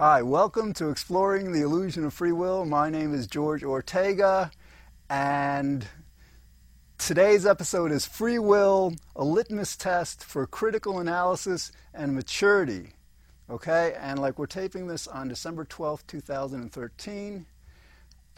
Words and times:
Hi, 0.00 0.22
welcome 0.22 0.72
to 0.72 0.88
Exploring 0.88 1.52
the 1.52 1.60
Illusion 1.60 2.06
of 2.06 2.14
Free 2.14 2.32
Will. 2.32 2.64
My 2.64 2.88
name 2.88 3.12
is 3.12 3.26
George 3.26 3.62
Ortega, 3.62 4.50
and 5.10 5.86
today's 6.96 7.44
episode 7.44 7.92
is 7.92 8.06
Free 8.06 8.38
Will, 8.38 8.94
a 9.14 9.22
litmus 9.22 9.76
test 9.76 10.24
for 10.24 10.46
critical 10.46 11.00
analysis 11.00 11.70
and 11.92 12.14
maturity. 12.14 12.94
Okay, 13.50 13.94
and 14.00 14.18
like 14.18 14.38
we're 14.38 14.46
taping 14.46 14.86
this 14.86 15.06
on 15.06 15.28
December 15.28 15.66
12th, 15.66 16.06
2013, 16.06 17.44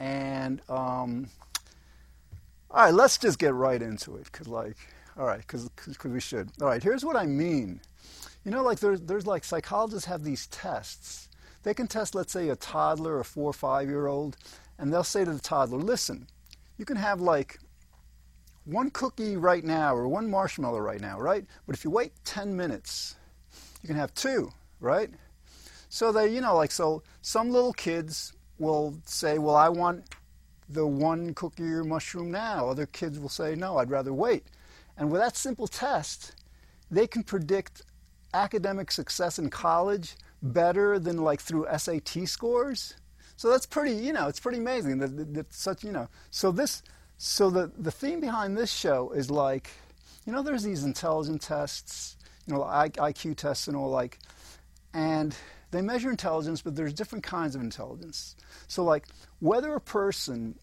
and 0.01 0.61
um, 0.69 1.29
all 2.73 2.87
right, 2.87 2.93
let's 2.93 3.19
just 3.19 3.39
get 3.39 3.55
right 3.55 3.81
into 3.81 4.17
it, 4.17 4.25
because 4.25 4.49
like, 4.49 4.79
all 5.17 5.27
right, 5.27 5.47
because 5.47 5.71
we 6.05 6.19
should. 6.19 6.51
All 6.61 6.67
right, 6.67 6.83
here's 6.83 7.05
what 7.05 7.15
I 7.15 7.27
mean. 7.27 7.81
You 8.45 8.51
know, 8.51 8.65
like 8.65 8.81
there's, 8.81 9.01
there's 9.03 9.29
like 9.29 9.45
psychologists 9.45 10.07
have 10.07 10.25
these 10.25 10.49
tests 10.49 11.29
they 11.63 11.75
can 11.75 11.87
test, 11.87 12.15
let's 12.15 12.33
say, 12.33 12.49
a 12.49 12.57
toddler, 12.57 13.21
a 13.21 13.25
four 13.25 13.51
or 13.51 13.53
five 13.53 13.89
year 13.89 14.07
old, 14.07 14.37
and 14.79 14.93
they'll 14.93 15.05
say 15.05 15.25
to 15.25 15.33
the 15.33 15.41
toddler, 15.41 15.79
listen, 15.79 16.27
you 16.77 16.85
can 16.85 16.97
have 16.97 17.21
like 17.21 17.59
one 18.65 18.91
cookie 18.91 19.37
right 19.37 19.65
now 19.65 19.95
or 19.95 20.09
one 20.09 20.29
marshmallow 20.29 20.79
right 20.79 21.01
now, 21.01 21.19
right? 21.19 21.45
But 21.67 21.77
if 21.77 21.85
you 21.85 21.91
wait 21.91 22.13
10 22.25 22.57
minutes, 22.57 23.17
you 23.83 23.87
can 23.87 23.97
have 23.97 24.15
two, 24.15 24.51
right? 24.81 25.11
So 25.89 26.13
they, 26.13 26.29
you 26.29 26.41
know, 26.41 26.57
like, 26.57 26.71
so 26.71 27.03
some 27.21 27.51
little 27.51 27.73
kids 27.73 28.33
will 28.59 28.97
say, 29.05 29.39
well, 29.39 29.57
I 29.57 29.69
want 29.69 30.05
the 30.69 30.87
one 30.87 31.35
cookie 31.35 31.65
or 31.65 31.85
mushroom 31.85 32.31
now. 32.31 32.69
Other 32.69 32.87
kids 32.87 33.19
will 33.19 33.29
say, 33.29 33.55
no, 33.55 33.79
I'd 33.79 33.91
rather 33.91 34.13
wait. 34.13 34.45
And 34.97 35.11
with 35.11 35.21
that 35.21 35.37
simple 35.37 35.67
test, 35.67 36.35
they 36.91 37.07
can 37.07 37.23
predict 37.23 37.83
academic 38.33 38.91
success 38.91 39.39
in 39.39 39.51
college 39.51 40.17
better 40.43 40.99
than 40.99 41.19
like 41.19 41.41
through 41.41 41.67
SAT 41.77 42.27
scores. 42.27 42.95
So 43.37 43.51
that's 43.51 43.67
pretty, 43.67 43.95
you 43.95 44.13
know, 44.13 44.29
it's 44.29 44.41
pretty 44.41 44.59
amazing 44.59 44.99
that, 44.99 45.17
that, 45.17 45.35
that 45.35 45.53
such, 45.55 45.85
you 45.85 45.93
know. 45.93 46.09
So 46.31 46.51
this, 46.53 46.83
so 47.19 47.51
the 47.51 47.71
the 47.79 47.91
theme 47.91 48.21
behind 48.21 48.57
this 48.57 48.73
show 48.73 49.11
is 49.13 49.31
like, 49.31 49.71
you 50.27 50.33
know, 50.33 50.43
there's 50.43 50.65
these 50.65 50.85
intelligence 50.85 51.47
tests, 51.47 52.17
you 52.47 52.55
know, 52.55 52.61
IQ 52.61 53.37
tests 53.37 53.69
and 53.69 53.77
all 53.77 53.91
like, 53.91 54.19
and 54.93 55.35
they 55.71 55.83
measure 55.83 56.11
intelligence, 56.11 56.63
but 56.63 56.77
there's 56.77 56.93
different 56.93 57.25
kinds 57.25 57.55
of 57.55 57.61
intelligence. 57.61 58.37
So 58.69 58.85
like 58.85 59.07
whether 59.41 59.75
a 59.75 59.81
person 59.81 60.59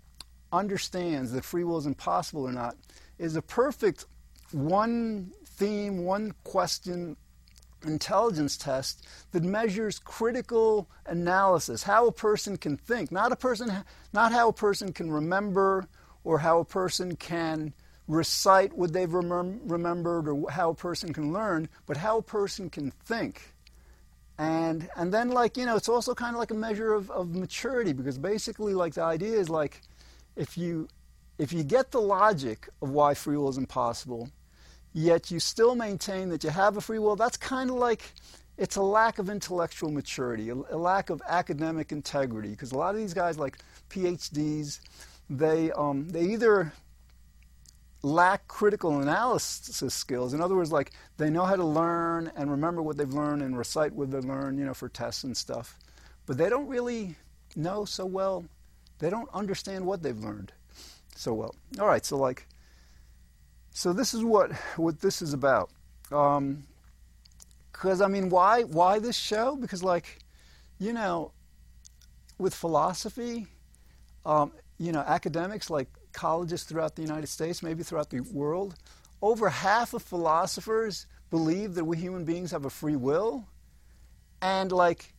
understands 0.52 1.32
that 1.32 1.44
free 1.44 1.64
will 1.64 1.78
is 1.78 1.86
impossible 1.86 2.44
or 2.44 2.52
not 2.52 2.76
is 3.18 3.36
a 3.36 3.42
perfect 3.42 4.06
one 4.52 5.32
theme, 5.46 6.04
one 6.04 6.34
question 6.44 7.16
intelligence 7.86 8.58
test 8.58 9.06
that 9.32 9.44
measures 9.44 10.00
critical 10.00 10.90
analysis, 11.06 11.84
how 11.84 12.08
a 12.08 12.12
person 12.12 12.58
can 12.58 12.78
think, 12.78 13.12
not 13.12 13.32
a 13.32 13.36
person, 13.36 13.72
not 14.14 14.32
how 14.32 14.50
a 14.50 14.54
person 14.54 14.94
can 14.94 15.12
remember 15.12 15.88
or 16.24 16.40
how 16.40 16.60
a 16.60 16.66
person 16.66 17.16
can 17.16 17.74
recite 18.08 18.74
what 18.74 18.92
they've 18.92 19.10
remem- 19.10 19.60
remembered 19.64 20.28
or 20.28 20.50
how 20.50 20.72
a 20.72 20.76
person 20.76 21.14
can 21.14 21.32
learn, 21.32 21.70
but 21.86 21.98
how 21.98 22.18
a 22.18 22.22
person 22.22 22.70
can 22.70 22.92
think. 22.92 23.54
And 24.38 24.90
and 24.96 25.14
then 25.14 25.30
like 25.30 25.58
you 25.58 25.66
know, 25.66 25.76
it's 25.76 25.90
also 25.90 26.16
kind 26.16 26.34
of 26.34 26.40
like 26.40 26.52
a 26.52 26.56
measure 26.56 26.94
of, 26.94 27.12
of 27.12 27.36
maturity 27.36 27.94
because 27.94 28.18
basically 28.18 28.74
like 28.74 28.94
the 28.94 29.04
idea 29.04 29.38
is 29.38 29.50
like 29.50 29.82
if 30.36 30.58
you 30.58 30.88
if 31.38 31.54
you 31.54 31.64
get 31.64 31.92
the 31.92 32.02
logic 32.02 32.70
of 32.82 32.90
why 32.90 33.14
free 33.14 33.38
will 33.38 33.50
is 33.50 33.58
impossible, 33.58 34.30
yet 34.94 35.32
you 35.32 35.40
still 35.40 35.76
maintain 35.76 36.30
that 36.30 36.44
you 36.44 36.50
have 36.50 36.78
a 36.78 36.82
free 36.82 37.00
will, 37.00 37.16
that's 37.16 37.38
kind 37.38 37.70
of 37.70 37.76
like 37.78 38.14
it's 38.58 38.76
a 38.76 38.82
lack 38.82 39.20
of 39.20 39.30
intellectual 39.30 39.90
maturity, 39.90 40.50
a, 40.50 40.54
a 40.54 40.78
lack 40.78 41.10
of 41.10 41.22
academic 41.28 41.92
integrity. 41.92 42.50
Because 42.50 42.72
a 42.72 42.78
lot 42.78 42.94
of 42.94 43.00
these 43.00 43.14
guys, 43.14 43.38
like 43.38 43.58
PhDs, 43.90 44.80
they, 45.30 45.72
um, 45.72 46.10
they 46.10 46.24
either 46.24 46.74
lack 48.02 48.48
critical 48.48 49.00
analysis 49.00 49.94
skills. 49.94 50.34
In 50.34 50.42
other 50.42 50.56
words, 50.56 50.72
like 50.72 50.92
they 51.18 51.30
know 51.30 51.46
how 51.46 51.56
to 51.56 51.64
learn 51.64 52.32
and 52.36 52.50
remember 52.50 52.82
what 52.82 52.98
they've 52.98 53.14
learned 53.14 53.42
and 53.42 53.58
recite 53.58 53.94
what 53.94 54.12
they've 54.12 54.24
learned, 54.24 54.60
you 54.60 54.66
know, 54.66 54.74
for 54.74 54.90
tests 54.90 55.24
and 55.24 55.36
stuff. 55.36 55.78
But 56.26 56.38
they 56.38 56.50
don't 56.50 56.68
really 56.68 57.16
know 57.56 57.86
so 57.86 58.06
well. 58.06 58.46
They 59.00 59.10
don't 59.10 59.30
understand 59.34 59.86
what 59.86 60.04
they've 60.04 60.18
learned 60.18 60.52
so 61.16 61.34
well. 61.34 61.56
All 61.80 61.88
right, 61.88 62.06
so 62.06 62.18
like 62.18 62.48
so 63.72 63.94
this 63.94 64.14
is 64.14 64.24
what 64.24 64.52
what 64.76 65.00
this 65.00 65.22
is 65.22 65.34
about. 65.34 65.70
Because 66.04 66.36
um, 66.36 68.02
I 68.02 68.08
mean, 68.08 68.30
why 68.30 68.64
why 68.64 69.00
this 69.00 69.16
show? 69.16 69.56
Because 69.56 69.84
like, 69.84 70.20
you 70.80 70.94
know, 70.94 71.32
with 72.38 72.54
philosophy, 72.54 73.48
um, 74.26 74.52
you 74.78 74.92
know, 74.92 75.02
academics 75.02 75.70
like 75.70 75.88
colleges 76.14 76.64
throughout 76.64 76.96
the 76.96 77.02
United 77.02 77.28
States, 77.28 77.62
maybe 77.62 77.84
throughout 77.84 78.10
the 78.10 78.22
world, 78.22 78.76
over 79.22 79.50
half 79.50 79.94
of 79.94 80.02
philosophers 80.02 81.06
believe 81.30 81.76
that 81.76 81.86
we 81.86 81.98
human 81.98 82.26
beings 82.26 82.52
have 82.52 82.66
a 82.66 82.70
free 82.70 82.96
will, 82.96 83.46
and 84.42 84.72
like 84.72 85.14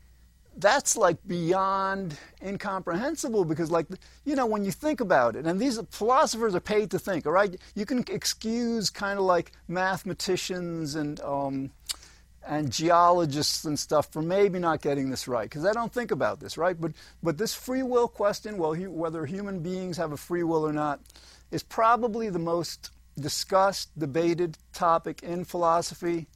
that's 0.57 0.97
like 0.97 1.17
beyond 1.27 2.17
incomprehensible 2.45 3.45
because 3.45 3.71
like 3.71 3.87
you 4.25 4.35
know 4.35 4.47
when 4.47 4.65
you 4.65 4.73
think 4.73 5.01
about 5.01 5.37
it 5.37 5.47
and 5.47 5.61
these 5.61 5.81
philosophers 5.91 6.55
are 6.55 6.61
paid 6.61 6.91
to 6.91 6.99
think 6.99 7.27
all 7.27 7.33
right? 7.33 7.57
You 7.75 7.87
can 7.87 8.05
excuse 8.09 8.91
kind 8.91 9.19
of 9.19 9.25
like 9.25 9.53
mathematicians 9.69 10.95
and 10.95 11.21
um, 11.21 11.71
and 12.47 12.73
geologists 12.73 13.65
and 13.65 13.79
stuff 13.79 14.11
for 14.13 14.23
maybe 14.23 14.59
not 14.59 14.81
getting 14.81 15.11
this 15.11 15.29
right 15.29 15.49
because 15.49 15.65
I 15.65 15.73
don't 15.73 15.93
think 15.93 16.11
about 16.11 16.41
this 16.41 16.59
right? 16.59 16.79
But 16.79 16.93
but 17.23 17.39
this 17.39 17.55
free 17.55 17.83
will 17.83 18.09
question 18.09 18.59
well 18.59 18.73
he, 18.73 18.87
whether 18.87 19.25
human 19.27 19.61
beings 19.61 19.97
have 19.97 20.13
a 20.13 20.17
free 20.17 20.43
will 20.43 20.67
or 20.67 20.73
not 20.73 21.01
is 21.51 21.63
probably 21.63 22.29
the 22.29 22.39
most 22.39 22.91
discussed 23.19 23.97
debated 23.99 24.57
topic 24.73 25.23
in 25.23 25.45
philosophy 25.45 26.27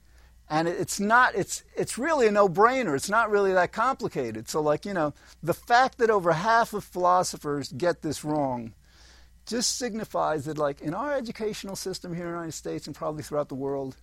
and 0.54 0.68
it's 0.68 1.00
not 1.00 1.34
it's 1.34 1.64
it's 1.76 1.98
really 1.98 2.28
a 2.28 2.30
no-brainer. 2.30 2.94
It's 2.94 3.10
not 3.10 3.28
really 3.28 3.52
that 3.54 3.72
complicated. 3.72 4.48
So 4.48 4.60
like 4.60 4.86
you 4.86 4.94
know 4.94 5.12
the 5.42 5.52
fact 5.52 5.98
that 5.98 6.10
over 6.10 6.32
half 6.32 6.72
of 6.72 6.84
philosophers 6.84 7.72
get 7.72 8.02
this 8.02 8.24
wrong 8.24 8.72
just 9.46 9.76
signifies 9.76 10.44
that 10.44 10.56
like 10.56 10.80
in 10.80 10.94
our 10.94 11.12
educational 11.12 11.74
system 11.74 12.14
here 12.14 12.26
in 12.26 12.30
the 12.30 12.36
united 12.36 12.52
states 12.52 12.86
and 12.86 12.94
probably 12.94 13.22
throughout 13.22 13.48
the 13.48 13.54
world 13.54 13.96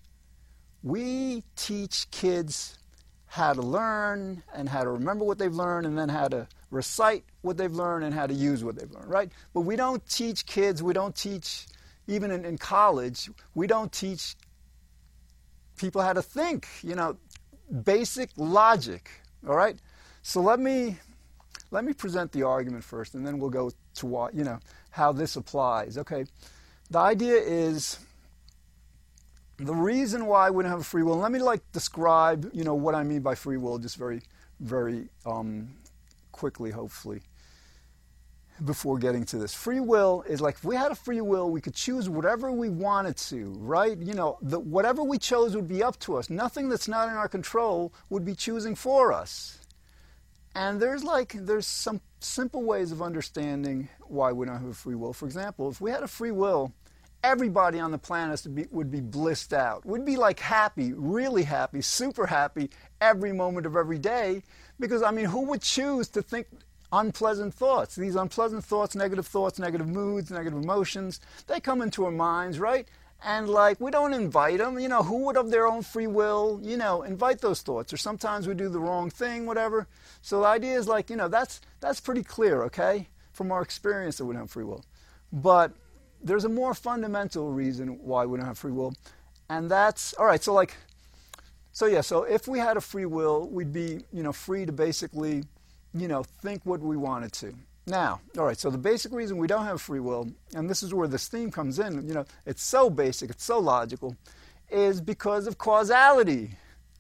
we 0.84 1.44
teach 1.56 2.10
kids 2.12 2.78
how 3.26 3.54
to 3.54 3.62
learn 3.62 4.44
and 4.54 4.70
how 4.70 4.84
to 4.84 4.90
remember 4.92 5.24
what 5.26 5.40
they've 5.40 5.56
learned 5.56 5.88
and 5.88 5.98
then 5.98 6.10
how 6.10 6.28
to 6.28 6.48
recite 6.70 7.24
what 7.42 7.58
they've 7.58 7.74
learned 7.74 8.04
and 8.04 8.14
how 8.14 8.28
to 8.28 8.36
use 8.36 8.64
what 8.64 8.76
they've 8.76 8.92
learned 8.92 9.10
right? 9.10 9.32
But 9.54 9.62
we 9.62 9.76
don't 9.76 10.06
teach 10.08 10.46
kids 10.46 10.84
we 10.84 10.94
don't 10.94 11.16
teach 11.16 11.66
even 12.08 12.30
in, 12.30 12.46
in 12.46 12.58
college 12.58 13.30
we 13.56 13.66
don't 13.68 13.92
teach 13.92 14.36
people 15.82 16.02
how 16.02 16.14
to 16.14 16.22
think, 16.22 16.68
you 16.84 16.96
know, 16.96 17.18
basic 17.84 18.30
logic. 18.38 19.10
All 19.48 19.56
right? 19.56 19.76
So 20.22 20.40
let 20.40 20.60
me 20.60 20.98
let 21.72 21.84
me 21.84 21.94
present 21.94 22.32
the 22.32 22.44
argument 22.44 22.84
first 22.84 23.16
and 23.16 23.26
then 23.26 23.40
we'll 23.40 23.50
go 23.50 23.72
to 23.96 24.06
what, 24.06 24.34
you 24.34 24.44
know, 24.44 24.60
how 24.92 25.12
this 25.12 25.36
applies. 25.36 25.98
Okay. 25.98 26.26
The 26.92 27.00
idea 27.00 27.36
is 27.36 28.00
the 29.58 29.74
reason 29.74 30.26
why 30.26 30.50
we 30.50 30.64
don't 30.64 30.72
have 30.72 30.82
a 30.82 30.84
free 30.84 31.04
will. 31.04 31.18
Let 31.18 31.32
me 31.32 31.40
like 31.40 31.62
describe, 31.72 32.50
you 32.54 32.64
know, 32.64 32.76
what 32.76 32.94
I 32.94 33.04
mean 33.04 33.22
by 33.22 33.36
free 33.36 33.58
will 33.58 33.80
just 33.80 33.98
very 33.98 34.22
very 34.60 35.10
um, 35.26 35.74
quickly 36.32 36.70
hopefully 36.70 37.22
before 38.66 38.98
getting 38.98 39.26
to 39.26 39.38
this. 39.38 39.54
Free 39.54 39.80
will 39.80 40.24
is 40.28 40.42
like 40.42 40.56
if 40.56 40.64
we 40.64 40.76
had 40.76 40.92
a 40.92 40.96
free 40.96 41.22
will, 41.22 41.50
we 41.50 41.62
could 41.62 41.74
choose 41.74 42.10
whatever 42.10 42.52
we 42.52 42.70
wanted 42.70 43.18
to, 43.18 43.54
right? 43.60 43.98
You 43.98 44.14
know, 44.14 44.38
the, 44.42 44.60
whatever 44.60 45.04
we 45.04 45.18
chose 45.18 45.56
would 45.56 45.68
be 45.68 45.84
up 45.84 46.00
to 46.02 46.18
us. 46.18 46.30
Nothing 46.30 46.70
that's 46.70 46.88
not 46.88 47.10
in 47.10 47.16
our 47.16 47.28
control 47.28 47.94
would 48.10 48.26
be 48.26 48.36
choosing 48.36 48.76
for 48.76 49.14
us. 49.14 49.60
And 50.54 50.82
there's 50.82 51.04
like 51.04 51.34
there's 51.34 51.68
some 51.68 52.02
simple 52.20 52.64
ways 52.64 52.92
of 52.92 53.02
understanding 53.02 53.90
why 54.02 54.32
we 54.32 54.46
don't 54.46 54.60
have 54.60 54.70
a 54.70 54.74
free 54.74 54.96
will. 54.96 55.14
For 55.14 55.26
example, 55.26 55.70
if 55.70 55.80
we 55.80 55.92
had 55.92 56.04
a 56.04 56.08
free 56.08 56.32
will, 56.32 56.74
everybody 57.24 57.80
on 57.80 57.92
the 57.92 57.98
planet 57.98 58.46
be, 58.54 58.66
would 58.72 58.92
be 58.92 59.02
blissed 59.02 59.54
out. 59.54 59.86
Would 59.86 60.06
be 60.06 60.18
like 60.18 60.40
happy, 60.40 60.94
really 60.94 61.44
happy, 61.44 61.82
super 61.82 62.28
happy 62.28 62.70
every 63.00 63.32
moment 63.32 63.66
of 63.66 63.76
every 63.76 64.00
day. 64.00 64.44
Because 64.80 65.04
I 65.04 65.12
mean, 65.12 65.26
who 65.26 65.46
would 65.46 65.62
choose 65.62 66.10
to 66.10 66.22
think 66.22 66.48
unpleasant 66.92 67.54
thoughts. 67.54 67.96
These 67.96 68.16
unpleasant 68.16 68.64
thoughts, 68.64 68.96
negative 68.96 69.28
thoughts, 69.28 69.60
negative 69.60 69.88
moods, 69.88 70.32
negative 70.32 70.62
emotions, 70.62 71.20
they 71.48 71.60
come 71.60 71.82
into 71.82 72.06
our 72.06 72.12
minds, 72.12 72.60
right? 72.60 72.88
And 73.24 73.48
like, 73.50 73.80
we 73.80 73.92
don't 73.92 74.14
invite 74.14 74.58
them. 74.58 74.80
You 74.80 74.90
know, 74.90 75.04
who 75.04 75.26
would 75.26 75.38
of 75.38 75.52
their 75.52 75.68
own 75.68 75.84
free 75.84 76.08
will, 76.08 76.60
you 76.64 76.76
know, 76.76 77.04
invite 77.04 77.40
those 77.40 77.62
thoughts? 77.62 77.94
Or 77.94 77.98
sometimes 77.98 78.48
we 78.48 78.56
do 78.56 78.68
the 78.68 78.80
wrong 78.80 79.10
thing, 79.10 79.46
whatever. 79.46 79.88
So 80.22 80.42
the 80.42 80.48
idea 80.48 80.78
is 80.78 80.88
like, 80.88 81.10
you 81.10 81.16
know, 81.16 81.28
that's, 81.28 81.62
that's 81.80 82.00
pretty 82.00 82.24
clear, 82.24 82.64
okay? 82.64 83.08
From 83.32 83.52
our 83.52 83.62
experience 83.62 84.18
that 84.18 84.26
we 84.26 84.34
don't 84.34 84.44
have 84.44 84.52
free 84.52 84.64
will. 84.64 84.84
But 85.32 85.72
there's 86.24 86.46
a 86.46 86.50
more 86.50 86.74
fundamental 86.74 87.52
reason 87.52 88.00
why 88.04 88.26
we 88.26 88.38
don't 88.38 88.48
have 88.48 88.58
free 88.58 88.72
will. 88.72 88.94
And 89.50 89.70
that's, 89.70 90.14
all 90.16 90.26
right, 90.26 90.42
so 90.42 90.54
like, 90.54 90.76
so 91.74 91.86
yeah, 91.86 92.02
so 92.02 92.24
if 92.24 92.48
we 92.48 92.60
had 92.60 92.76
a 92.76 92.82
free 92.82 93.06
will, 93.06 93.48
we'd 93.50 93.72
be, 93.72 94.04
you 94.12 94.24
know, 94.24 94.34
free 94.34 94.66
to 94.66 94.72
basically, 94.72 95.44
you 95.94 96.08
know, 96.08 96.24
think 96.24 96.62
what 96.66 96.80
we 96.82 96.98
wanted 96.98 97.32
to. 97.34 97.54
Now, 97.88 98.22
all 98.38 98.46
right, 98.46 98.58
so 98.58 98.70
the 98.70 98.78
basic 98.78 99.12
reason 99.12 99.38
we 99.38 99.48
don't 99.48 99.66
have 99.66 99.82
free 99.82 100.00
will, 100.00 100.30
and 100.54 100.70
this 100.70 100.84
is 100.84 100.94
where 100.94 101.08
this 101.08 101.28
theme 101.28 101.52
comes 101.52 101.80
in, 101.80 102.08
you 102.08 102.14
know, 102.14 102.26
it's 102.46 102.64
so 102.64 102.90
basic, 102.90 103.32
it's 103.32 103.44
so 103.44 103.60
logical, 103.60 104.16
is 104.70 105.02
because 105.02 105.48
of 105.48 105.58
causality. 105.58 106.52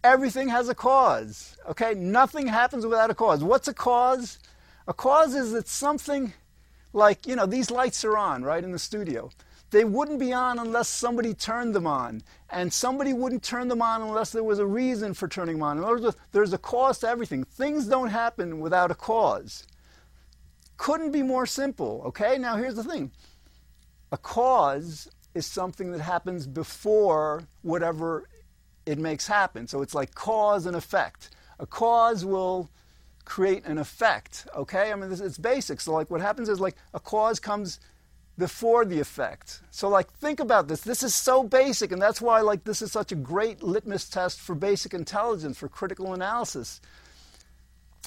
Everything 0.04 0.50
has 0.50 0.70
a 0.70 0.76
cause, 0.76 1.56
okay? 1.70 1.94
Nothing 1.94 2.48
happens 2.48 2.86
without 2.86 3.12
a 3.12 3.16
cause. 3.16 3.44
What's 3.44 3.68
a 3.68 3.74
cause? 3.74 4.40
A 4.88 4.94
cause 4.94 5.36
is 5.36 5.52
that 5.52 5.68
something 5.68 6.34
like, 6.92 7.28
you 7.28 7.36
know, 7.36 7.46
these 7.46 7.70
lights 7.70 8.04
are 8.04 8.18
on, 8.18 8.44
right, 8.44 8.64
in 8.64 8.72
the 8.72 8.80
studio. 8.80 9.30
They 9.72 9.86
wouldn't 9.86 10.20
be 10.20 10.34
on 10.34 10.60
unless 10.60 10.90
somebody 10.90 11.34
turned 11.34 11.74
them 11.74 11.88
on. 11.88 12.22
And 12.50 12.72
somebody 12.72 13.14
wouldn't 13.14 13.42
turn 13.42 13.70
them 13.70 13.82
on 13.82 14.02
unless 14.02 14.32
there 14.32 14.44
was 14.44 14.60
a 14.60 14.66
reason 14.66 15.14
for 15.14 15.28
turning 15.28 15.56
them 15.56 15.64
on. 15.64 15.78
In 15.78 15.84
other 15.84 16.00
words, 16.00 16.18
there's 16.34 16.54
a 16.54 16.58
cause 16.58 17.00
to 17.00 17.08
everything. 17.08 17.46
Things 17.46 17.86
don't 17.88 18.10
happen 18.10 18.60
without 18.60 18.92
a 18.92 18.96
cause. 18.96 19.66
Couldn't 20.76 21.12
be 21.12 21.24
more 21.24 21.46
simple, 21.46 22.04
okay? 22.08 22.38
Now 22.38 22.58
here's 22.58 22.76
the 22.76 22.84
thing. 22.84 23.12
A 24.12 24.18
cause 24.18 25.10
is 25.34 25.46
something 25.46 25.92
that 25.92 26.02
happens 26.02 26.46
before 26.46 27.44
whatever 27.62 28.28
it 28.86 28.98
makes 28.98 29.26
happen. 29.26 29.68
So 29.68 29.82
it's 29.82 29.96
like 29.96 30.14
cause 30.16 30.66
and 30.66 30.76
effect. 30.76 31.30
A 31.60 31.66
cause 31.66 32.26
will 32.26 32.70
create 33.24 33.64
an 33.66 33.78
effect, 33.78 34.48
okay? 34.56 34.92
I 34.92 34.96
mean, 34.96 35.10
this, 35.10 35.22
it's 35.22 35.38
basic. 35.38 35.80
So, 35.80 35.94
like, 35.94 36.10
what 36.10 36.22
happens 36.22 36.50
is, 36.50 36.60
like, 36.60 36.76
a 36.94 37.00
cause 37.00 37.40
comes 37.40 37.80
before 38.42 38.86
the 38.86 39.00
effect. 39.00 39.62
So 39.70 39.88
like 39.88 40.12
think 40.14 40.40
about 40.40 40.68
this. 40.68 40.82
This 40.82 41.04
is 41.04 41.14
so 41.14 41.44
basic 41.44 41.92
and 41.92 42.02
that's 42.02 42.20
why 42.20 42.42
like 42.42 42.64
this 42.64 42.82
is 42.82 42.92
such 42.92 43.12
a 43.12 43.16
great 43.16 43.62
litmus 43.62 44.10
test 44.10 44.40
for 44.40 44.56
basic 44.56 44.96
intelligence 44.96 45.60
for 45.60 45.70
critical 45.70 46.16
analysis. 46.16 46.82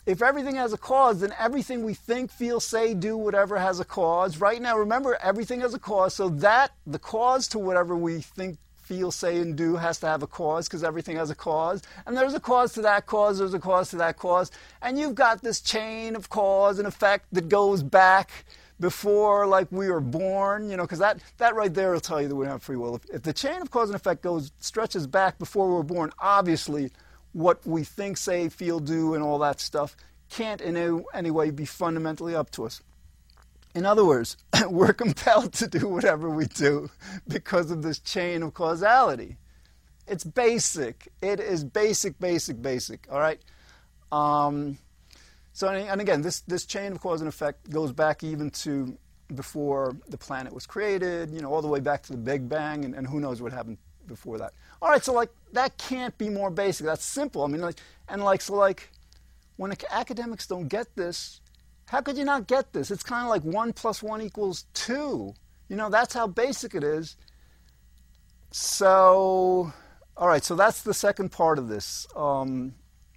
If 0.07 0.23
everything 0.23 0.57
has 0.57 0.73
a 0.73 0.77
cause, 0.77 1.21
then 1.21 1.33
everything 1.39 1.85
we 1.85 1.95
think, 1.95 2.33
feel, 2.33 2.59
say, 2.59 2.95
do, 2.95 3.17
whatever 3.17 3.61
has 3.61 3.79
a 3.79 3.85
cause. 3.85 4.39
Right 4.39 4.61
now, 4.61 4.77
remember, 4.77 5.17
everything 5.23 5.61
has 5.61 5.73
a 5.73 5.79
cause. 5.79 6.15
So 6.15 6.29
that, 6.29 6.73
the 6.85 6.99
cause 6.99 7.47
to 7.49 7.59
whatever 7.61 7.97
we 7.97 8.21
think, 8.21 8.59
feel, 8.83 9.11
say, 9.11 9.41
and 9.41 9.57
do 9.57 9.77
has 9.77 10.01
to 10.01 10.07
have 10.07 10.23
a 10.23 10.27
cause 10.27 10.69
because 10.69 10.85
everything 10.85 11.17
has 11.17 11.31
a 11.31 11.35
cause. 11.35 11.81
And 12.05 12.15
there's 12.17 12.35
a 12.35 12.41
cause 12.41 12.75
to 12.75 12.83
that 12.83 13.07
cause, 13.07 13.39
there's 13.39 13.55
a 13.55 13.59
cause 13.61 13.89
to 13.91 13.97
that 13.97 14.19
cause. 14.19 14.51
And 14.83 14.99
you've 14.99 15.15
got 15.15 15.43
this 15.43 15.63
chain 15.63 16.17
of 16.17 16.29
cause 16.29 16.79
and 16.79 16.89
effect 16.89 17.29
that 17.33 17.49
goes 17.49 17.83
back 17.83 18.45
before 18.81 19.47
like 19.47 19.71
we 19.71 19.89
were 19.89 20.01
born, 20.01 20.69
you 20.69 20.77
know, 20.77 20.83
because 20.83 20.99
that, 20.99 21.21
that 21.39 21.55
right 21.55 21.73
there 21.73 21.93
will 21.93 22.01
tell 22.01 22.21
you 22.21 22.29
that 22.29 22.35
we 22.35 22.45
don't 22.45 22.53
have 22.53 22.63
free 22.63 22.77
will. 22.77 22.97
If, 22.97 23.05
if 23.11 23.23
the 23.23 23.33
chain 23.33 23.63
of 23.63 23.71
cause 23.71 23.89
and 23.89 23.97
effect 23.97 24.23
goes 24.23 24.53
stretches 24.59 25.07
back 25.07 25.39
before 25.39 25.69
we 25.69 25.75
were 25.75 25.85
born, 25.85 26.11
obviously 26.19 26.91
what 27.33 27.65
we 27.67 27.85
think, 27.85 28.17
say, 28.17 28.49
feel, 28.49 28.81
do, 28.81 29.15
and 29.15 29.23
all 29.23 29.39
that 29.41 29.61
stuff 29.61 29.97
can't 30.31 30.61
in 30.61 30.77
any, 30.77 31.03
any 31.13 31.31
way 31.31 31.51
be 31.51 31.65
fundamentally 31.65 32.35
up 32.35 32.51
to 32.51 32.65
us. 32.65 32.81
In 33.75 33.85
other 33.85 34.05
words, 34.05 34.37
we're 34.69 34.93
compelled 34.93 35.53
to 35.55 35.67
do 35.69 35.89
whatever 35.89 36.31
we 36.31 36.47
do 36.47 36.91
because 37.29 37.71
of 37.71 37.83
this 37.83 37.99
chain 37.99 38.43
of 38.43 38.55
causality. 38.55 39.37
It's 40.07 40.25
basic. 40.25 41.09
It 41.23 41.41
is 41.41 41.65
basic, 41.65 42.19
basic, 42.19 42.61
basic. 42.61 43.07
All 43.11 43.19
right. 43.19 43.41
Um, 44.13 44.79
so, 45.55 45.69
and 45.69 46.01
again, 46.01 46.21
this, 46.21 46.41
this 46.41 46.67
chain 46.67 46.93
of 46.93 47.01
cause 47.01 47.21
and 47.21 47.29
effect 47.29 47.71
goes 47.71 47.93
back 47.93 48.25
even 48.25 48.51
to 48.51 48.99
before 49.35 49.97
the 50.09 50.19
planet 50.19 50.53
was 50.53 50.67
created, 50.67 51.31
you 51.31 51.41
know, 51.41 51.55
all 51.55 51.63
the 51.63 51.69
way 51.69 51.79
back 51.79 52.03
to 52.03 52.13
the 52.13 52.19
Big 52.19 52.49
Bang, 52.49 52.85
and, 52.85 52.93
and 52.93 53.07
who 53.07 53.21
knows 53.21 53.41
what 53.41 53.53
happened 53.53 53.79
before 54.09 54.37
that. 54.39 54.53
All 54.83 54.91
right, 54.91 55.03
so 55.03 55.13
like 55.13 55.31
that 55.53 55.79
can't 55.79 56.19
be 56.19 56.29
more 56.29 56.51
basic. 56.51 56.85
That's 56.85 57.05
simple. 57.05 57.45
I 57.45 57.47
mean, 57.47 57.61
like, 57.61 57.77
and 58.09 58.23
like, 58.23 58.41
so 58.41 58.55
like, 58.57 58.91
when 59.57 59.73
academics 59.91 60.49
don't 60.49 60.67
get 60.67 60.95
this, 60.97 61.41
how 61.87 62.01
could 62.01 62.19
you 62.19 62.25
not 62.25 62.49
get 62.49 62.73
this? 62.73 62.91
It's 62.91 63.05
kind 63.05 63.23
of 63.23 63.31
like 63.31 63.43
one 63.43 63.73
plus 63.73 64.03
one 64.03 64.21
equals 64.21 64.65
two. 64.75 65.35
You 65.69 65.77
know, 65.77 65.89
that's 65.89 66.13
how 66.13 66.27
basic 66.27 66.75
it 66.75 66.83
is. 66.83 67.17
So, 68.51 69.73
all 70.17 70.29
right, 70.29 70.43
so 70.43 70.57
that's 70.57 70.83
the 70.83 70.95
second 70.95 71.31
part 71.31 71.61
of 71.61 71.69
this. 71.69 72.09
Um, 72.17 72.75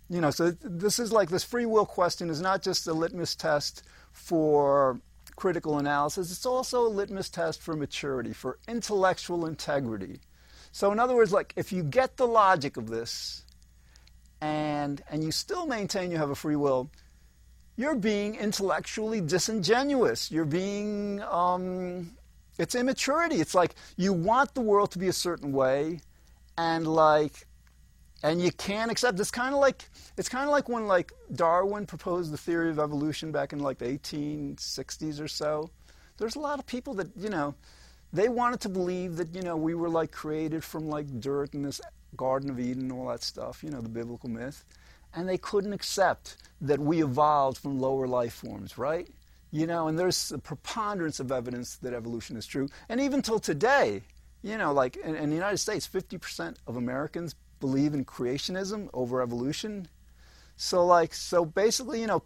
you 0.09 0.21
know, 0.21 0.31
so 0.31 0.51
this 0.51 0.99
is 0.99 1.11
like 1.11 1.29
this 1.29 1.43
free 1.43 1.65
will 1.65 1.85
question 1.85 2.29
is 2.29 2.41
not 2.41 2.61
just 2.61 2.87
a 2.87 2.93
litmus 2.93 3.35
test 3.35 3.83
for 4.11 4.99
critical 5.35 5.77
analysis, 5.77 6.31
it's 6.31 6.45
also 6.45 6.85
a 6.85 6.89
litmus 6.89 7.29
test 7.29 7.61
for 7.61 7.75
maturity, 7.75 8.33
for 8.33 8.57
intellectual 8.67 9.45
integrity. 9.45 10.19
So, 10.71 10.91
in 10.91 10.99
other 10.99 11.15
words, 11.15 11.31
like 11.31 11.53
if 11.55 11.71
you 11.71 11.83
get 11.83 12.17
the 12.17 12.27
logic 12.27 12.77
of 12.77 12.89
this 12.89 13.43
and, 14.41 15.01
and 15.09 15.23
you 15.23 15.31
still 15.31 15.65
maintain 15.65 16.11
you 16.11 16.17
have 16.17 16.29
a 16.29 16.35
free 16.35 16.55
will, 16.55 16.89
you're 17.75 17.95
being 17.95 18.35
intellectually 18.35 19.21
disingenuous. 19.21 20.31
You're 20.31 20.45
being, 20.45 21.21
um, 21.23 22.11
it's 22.57 22.73
immaturity. 22.73 23.35
It's 23.35 23.53
like 23.53 23.75
you 23.97 24.13
want 24.13 24.55
the 24.55 24.61
world 24.61 24.91
to 24.91 24.99
be 24.99 25.07
a 25.07 25.13
certain 25.13 25.51
way, 25.51 26.01
and 26.57 26.87
like 26.87 27.45
and 28.23 28.41
you 28.41 28.51
can't 28.51 28.91
accept 28.91 29.19
it's 29.19 29.31
kind 29.31 29.53
of 29.53 29.61
like 29.61 29.89
it's 30.17 30.29
kind 30.29 30.45
of 30.45 30.51
like 30.51 30.69
when 30.69 30.87
like 30.87 31.11
darwin 31.35 31.85
proposed 31.85 32.31
the 32.31 32.37
theory 32.37 32.69
of 32.69 32.79
evolution 32.79 33.31
back 33.31 33.53
in 33.53 33.59
like 33.59 33.77
the 33.77 33.85
1860s 33.85 35.21
or 35.21 35.27
so. 35.27 35.69
There's 36.17 36.35
a 36.35 36.39
lot 36.39 36.59
of 36.59 36.65
people 36.65 36.93
that 36.95 37.09
you 37.15 37.29
know 37.29 37.53
they 38.11 38.29
wanted 38.29 38.59
to 38.61 38.69
believe 38.69 39.17
that 39.17 39.35
you 39.35 39.41
know 39.41 39.55
we 39.55 39.75
were 39.75 39.89
like 39.89 40.11
created 40.11 40.63
from 40.63 40.87
like 40.89 41.19
dirt 41.19 41.53
in 41.53 41.61
this 41.61 41.79
garden 42.15 42.49
of 42.49 42.59
eden 42.59 42.83
and 42.83 42.91
all 42.91 43.07
that 43.09 43.21
stuff 43.21 43.63
you 43.63 43.69
know 43.69 43.81
the 43.81 43.89
biblical 43.89 44.29
myth. 44.29 44.65
And 45.13 45.27
they 45.27 45.37
couldn't 45.37 45.73
accept 45.73 46.35
that 46.61 46.79
we 46.79 47.01
evolved 47.01 47.57
from 47.57 47.79
lower 47.79 48.07
life 48.07 48.33
forms 48.33 48.77
right? 48.77 49.07
You 49.51 49.67
know 49.67 49.87
and 49.87 49.97
there's 49.97 50.31
a 50.31 50.39
preponderance 50.39 51.19
of 51.19 51.31
evidence 51.31 51.77
that 51.77 51.93
evolution 51.93 52.35
is 52.35 52.47
true. 52.47 52.67
And 52.89 52.99
even 52.99 53.21
till 53.21 53.39
today 53.39 54.01
you 54.41 54.57
know 54.57 54.73
like 54.73 54.97
in, 54.97 55.15
in 55.15 55.29
the 55.29 55.35
united 55.35 55.57
states 55.57 55.87
50% 55.87 56.57
of 56.67 56.75
americans 56.75 57.35
believe 57.59 57.93
in 57.93 58.05
creationism 58.05 58.89
over 58.93 59.21
evolution. 59.21 59.87
So, 60.55 60.85
like, 60.85 61.13
so 61.13 61.45
basically, 61.45 62.01
you 62.01 62.07
know, 62.07 62.23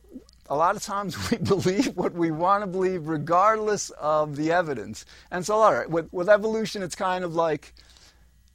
a 0.50 0.56
lot 0.56 0.76
of 0.76 0.84
times 0.84 1.32
we 1.32 1.38
believe 1.38 1.96
what 1.96 2.14
we 2.14 2.32
want 2.32 2.64
to 2.64 2.68
believe 2.68 3.08
regardless 3.08 3.90
of 3.92 4.36
the 4.36 4.52
evidence. 4.52 5.06
And 5.32 5.46
so, 5.46 5.56
all 5.56 5.74
right, 5.74 5.90
with, 5.90 6.12
with 6.12 6.30
evolution, 6.30 6.84
it's 6.84 6.96
kind 6.96 7.24
of 7.24 7.36
like, 7.36 7.74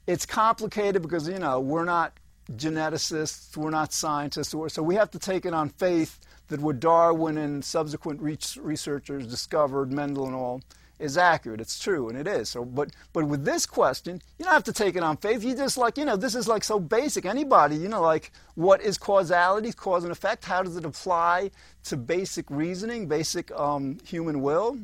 it's 0.05 0.25
complicated 0.25 1.01
because, 1.01 1.27
you 1.27 1.39
know, 1.39 1.59
we're 1.59 1.85
not 1.85 2.13
geneticists, 2.53 3.57
we're 3.57 3.69
not 3.69 3.91
scientists, 3.91 4.55
so 4.67 4.81
we 4.81 4.95
have 4.95 5.11
to 5.11 5.19
take 5.19 5.45
it 5.45 5.53
on 5.53 5.69
faith 5.69 6.19
that 6.47 6.61
what 6.61 6.79
Darwin 6.79 7.37
and 7.37 7.63
subsequent 7.63 8.21
researchers 8.21 9.27
discovered, 9.27 9.91
Mendel 9.91 10.27
and 10.27 10.35
all, 10.35 10.61
is 10.99 11.17
accurate. 11.17 11.61
It's 11.61 11.79
true, 11.79 12.09
and 12.09 12.17
it 12.17 12.27
is. 12.27 12.49
So, 12.49 12.65
but 12.65 12.89
but 13.13 13.25
with 13.25 13.45
this 13.45 13.65
question, 13.65 14.21
you 14.37 14.45
don't 14.45 14.53
have 14.53 14.63
to 14.65 14.73
take 14.73 14.95
it 14.95 15.03
on 15.03 15.17
faith. 15.17 15.43
You 15.43 15.55
just 15.55 15.77
like 15.77 15.97
you 15.97 16.05
know, 16.05 16.15
this 16.15 16.35
is 16.35 16.47
like 16.47 16.63
so 16.63 16.79
basic. 16.79 17.25
Anybody, 17.25 17.75
you 17.75 17.87
know, 17.87 18.01
like 18.01 18.31
what 18.55 18.81
is 18.81 18.97
causality, 18.97 19.71
cause 19.71 20.03
and 20.03 20.11
effect? 20.11 20.45
How 20.45 20.63
does 20.63 20.77
it 20.77 20.85
apply 20.85 21.51
to 21.85 21.97
basic 21.97 22.49
reasoning, 22.49 23.07
basic 23.07 23.51
um, 23.51 23.99
human 24.03 24.41
will? 24.41 24.77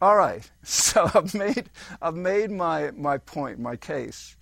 All 0.00 0.16
right. 0.16 0.48
So 0.64 1.10
I've 1.14 1.34
made 1.34 1.70
I've 2.02 2.16
made 2.16 2.50
my 2.50 2.90
my 2.92 3.18
point, 3.18 3.58
my 3.58 3.76
case, 3.76 4.36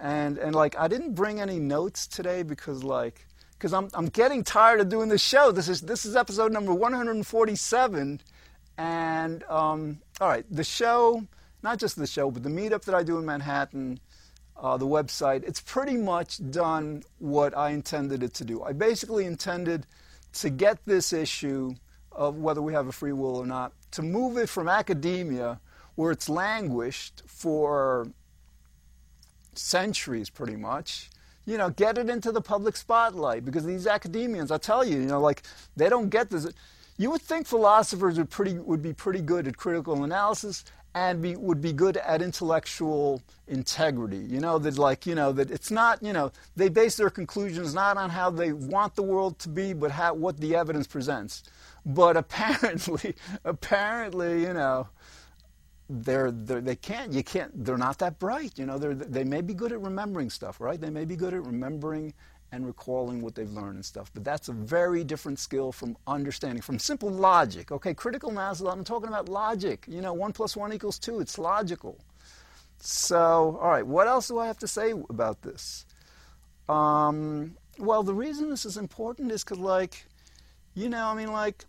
and 0.00 0.38
and 0.38 0.54
like 0.54 0.76
I 0.78 0.88
didn't 0.88 1.14
bring 1.14 1.40
any 1.40 1.58
notes 1.58 2.06
today 2.06 2.42
because 2.42 2.82
like 2.82 3.26
because 3.52 3.72
I'm 3.72 3.88
I'm 3.94 4.06
getting 4.06 4.42
tired 4.44 4.80
of 4.80 4.88
doing 4.88 5.08
this 5.08 5.22
show. 5.22 5.52
This 5.52 5.68
is 5.68 5.80
this 5.80 6.04
is 6.04 6.16
episode 6.16 6.52
number 6.52 6.74
147 6.74 8.20
and 8.78 9.42
um, 9.44 10.00
all 10.20 10.28
right, 10.28 10.44
the 10.50 10.64
show, 10.64 11.26
not 11.62 11.78
just 11.78 11.96
the 11.96 12.06
show, 12.06 12.30
but 12.30 12.42
the 12.42 12.48
meetup 12.48 12.82
that 12.82 12.94
I 12.94 13.02
do 13.02 13.18
in 13.18 13.24
Manhattan, 13.24 14.00
uh, 14.56 14.76
the 14.76 14.86
website, 14.86 15.44
it's 15.44 15.60
pretty 15.60 15.96
much 15.96 16.38
done 16.50 17.02
what 17.18 17.56
I 17.56 17.70
intended 17.70 18.22
it 18.22 18.34
to 18.34 18.44
do. 18.44 18.62
I 18.62 18.72
basically 18.72 19.24
intended 19.24 19.86
to 20.34 20.50
get 20.50 20.84
this 20.84 21.12
issue 21.12 21.74
of 22.12 22.36
whether 22.36 22.62
we 22.62 22.72
have 22.72 22.86
a 22.86 22.92
free 22.92 23.12
will 23.12 23.36
or 23.36 23.46
not, 23.46 23.72
to 23.92 24.02
move 24.02 24.36
it 24.38 24.48
from 24.48 24.68
academia, 24.68 25.60
where 25.94 26.10
it's 26.12 26.28
languished 26.28 27.22
for 27.26 28.08
centuries 29.54 30.30
pretty 30.30 30.56
much, 30.56 31.10
you 31.46 31.56
know, 31.56 31.70
get 31.70 31.98
it 31.98 32.10
into 32.10 32.32
the 32.32 32.40
public 32.40 32.76
spotlight 32.76 33.44
because 33.44 33.64
these 33.64 33.86
academians, 33.86 34.50
I 34.50 34.58
tell 34.58 34.84
you, 34.84 34.98
you 34.98 35.06
know, 35.06 35.20
like 35.20 35.42
they 35.76 35.88
don't 35.88 36.08
get 36.08 36.30
this. 36.30 36.46
You 36.98 37.10
would 37.10 37.22
think 37.22 37.46
philosophers 37.46 38.18
would, 38.18 38.30
pretty, 38.30 38.54
would 38.54 38.82
be 38.82 38.92
pretty 38.92 39.20
good 39.20 39.46
at 39.46 39.56
critical 39.56 40.02
analysis 40.04 40.64
and 40.94 41.20
be, 41.20 41.36
would 41.36 41.60
be 41.60 41.74
good 41.74 41.98
at 41.98 42.22
intellectual 42.22 43.22
integrity. 43.48 44.16
You 44.16 44.40
know, 44.40 44.58
that 44.58 44.78
like, 44.78 45.06
you 45.06 45.14
know, 45.14 45.30
that 45.32 45.50
it's 45.50 45.70
not, 45.70 46.02
you 46.02 46.14
know, 46.14 46.32
they 46.56 46.70
base 46.70 46.96
their 46.96 47.10
conclusions 47.10 47.74
not 47.74 47.98
on 47.98 48.08
how 48.08 48.30
they 48.30 48.52
want 48.52 48.94
the 48.96 49.02
world 49.02 49.38
to 49.40 49.50
be, 49.50 49.74
but 49.74 49.90
how, 49.90 50.14
what 50.14 50.38
the 50.40 50.56
evidence 50.56 50.86
presents. 50.86 51.42
But 51.84 52.16
apparently, 52.22 53.14
apparently, 53.44 54.42
you 54.42 54.54
know, 54.54 54.88
they're, 55.88 56.32
they're 56.32 56.60
they 56.60 56.74
can't 56.74 57.12
you 57.12 57.22
can't 57.22 57.64
they're 57.64 57.78
not 57.78 57.98
that 57.98 58.18
bright 58.18 58.58
you 58.58 58.66
know 58.66 58.76
they 58.76 58.92
they 58.92 59.22
may 59.22 59.40
be 59.40 59.54
good 59.54 59.70
at 59.70 59.80
remembering 59.80 60.28
stuff 60.28 60.60
right 60.60 60.80
they 60.80 60.90
may 60.90 61.04
be 61.04 61.14
good 61.14 61.32
at 61.32 61.46
remembering 61.46 62.12
and 62.52 62.66
recalling 62.66 63.20
what 63.20 63.34
they've 63.34 63.50
learned 63.50 63.76
and 63.76 63.84
stuff. 63.84 64.10
But 64.14 64.24
that's 64.24 64.48
a 64.48 64.52
very 64.52 65.04
different 65.04 65.38
skill 65.38 65.72
from 65.72 65.96
understanding 66.06 66.62
from 66.62 66.78
simple 66.78 67.10
logic. 67.10 67.72
Okay 67.72 67.94
critical 67.94 68.30
analysis 68.30 68.66
i'm 68.68 68.84
talking 68.84 69.08
about 69.08 69.28
logic. 69.28 69.84
You 69.88 70.00
know 70.00 70.12
one 70.12 70.32
plus 70.32 70.56
one 70.56 70.72
equals 70.72 70.98
two 70.98 71.20
it's 71.20 71.38
logical. 71.38 71.98
So 72.78 73.58
all 73.60 73.70
right 73.70 73.86
what 73.86 74.06
else 74.06 74.28
do 74.28 74.38
i 74.38 74.46
have 74.46 74.58
to 74.58 74.68
say 74.68 74.92
about 75.10 75.42
this? 75.42 75.84
Um, 76.68 77.56
well 77.78 78.02
the 78.02 78.14
reason 78.14 78.50
this 78.50 78.64
is 78.64 78.76
important 78.76 79.30
is 79.32 79.44
because 79.44 79.58
like 79.58 80.06
you 80.74 80.88
know 80.88 81.06
i 81.06 81.14
mean 81.14 81.32
like 81.32 81.64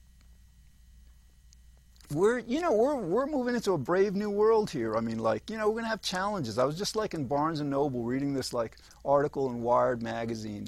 we're 2.14 2.40
you 2.40 2.62
know 2.62 2.74
we're 2.74 2.96
we're 2.96 3.26
moving 3.26 3.56
into 3.56 3.74
a 3.74 3.78
brave 3.78 4.16
new 4.16 4.30
world 4.30 4.70
here. 4.70 4.96
I 4.96 5.02
mean, 5.02 5.20
like 5.20 5.50
you 5.50 5.58
know 5.58 5.70
we're 5.70 5.82
gonna 5.82 5.90
have 5.90 6.02
challenges. 6.02 6.58
I 6.58 6.66
was 6.66 6.78
just 6.78 6.96
like 6.96 7.14
in 7.14 7.26
Barnes 7.26 7.60
and 7.60 7.70
Noble 7.70 8.04
reading 8.04 8.34
this 8.34 8.54
like 8.54 8.78
article 9.04 9.50
in 9.50 9.62
Wired 9.62 10.02
magazine, 10.02 10.68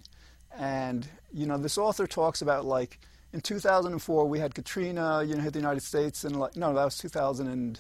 and 0.58 1.08
you 1.34 1.46
know 1.46 1.58
this 1.58 1.78
author 1.78 2.08
talks 2.08 2.42
about 2.42 2.66
like 2.66 3.00
in 3.32 3.42
2004 3.42 4.26
we 4.26 4.40
had 4.40 4.54
Katrina, 4.54 5.24
you 5.24 5.36
know, 5.36 5.42
hit 5.42 5.54
the 5.54 5.60
United 5.60 5.84
States, 5.84 6.24
and 6.24 6.38
like 6.38 6.56
no, 6.58 6.74
that 6.74 6.84
was 6.84 6.98
2000 6.98 7.48
and 7.48 7.80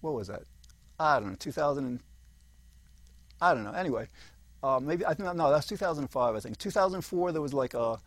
what 0.00 0.14
was 0.14 0.28
that? 0.28 0.42
I 1.00 1.18
don't 1.18 1.30
know, 1.30 1.36
2000 1.36 1.84
and 1.84 2.00
I 3.40 3.52
don't 3.52 3.64
know. 3.64 3.72
Anyway, 3.72 4.08
uh, 4.62 4.80
maybe 4.80 5.04
I 5.04 5.14
think 5.14 5.34
no, 5.34 5.50
that's 5.50 5.66
2005. 5.66 6.36
I 6.36 6.40
think 6.40 6.56
2004 6.58 7.32
there 7.32 7.42
was 7.42 7.52
like 7.52 7.74
a 7.74 7.98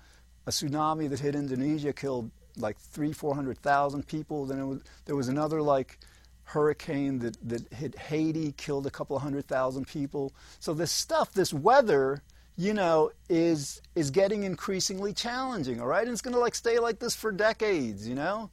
a 0.48 0.51
tsunami 0.51 1.09
that 1.09 1.19
hit 1.19 1.36
Indonesia, 1.36 1.91
killed 1.91 2.31
like 2.58 2.77
three, 2.77 3.13
four 3.13 3.36
hundred 3.36 3.58
thousand 3.60 4.08
people. 4.08 4.46
Then 4.46 4.68
was, 4.68 4.82
there 5.06 5.15
was 5.15 5.27
another 5.27 5.62
like 5.62 6.00
hurricane 6.44 7.20
that, 7.20 7.38
that 7.48 7.72
hit 7.74 7.98
Haiti, 7.98 8.53
killed 8.53 8.88
a 8.88 8.89
couple 8.89 9.18
hundred 9.20 9.48
thousand 9.48 9.88
people. 9.88 10.34
So 10.60 10.74
this 10.74 10.91
stuff, 10.91 11.34
this 11.34 11.53
weather, 11.53 12.24
you 12.58 12.74
know, 12.74 13.12
is 13.29 13.82
is 13.96 14.10
getting 14.12 14.44
increasingly 14.44 15.13
challenging. 15.13 15.79
All 15.79 15.88
right, 15.88 16.03
and 16.03 16.12
it's 16.12 16.22
going 16.22 16.34
to 16.34 16.39
like 16.39 16.56
stay 16.56 16.79
like 16.79 17.00
this 17.00 17.15
for 17.15 17.32
decades. 17.32 18.08
You 18.08 18.15
know, 18.15 18.50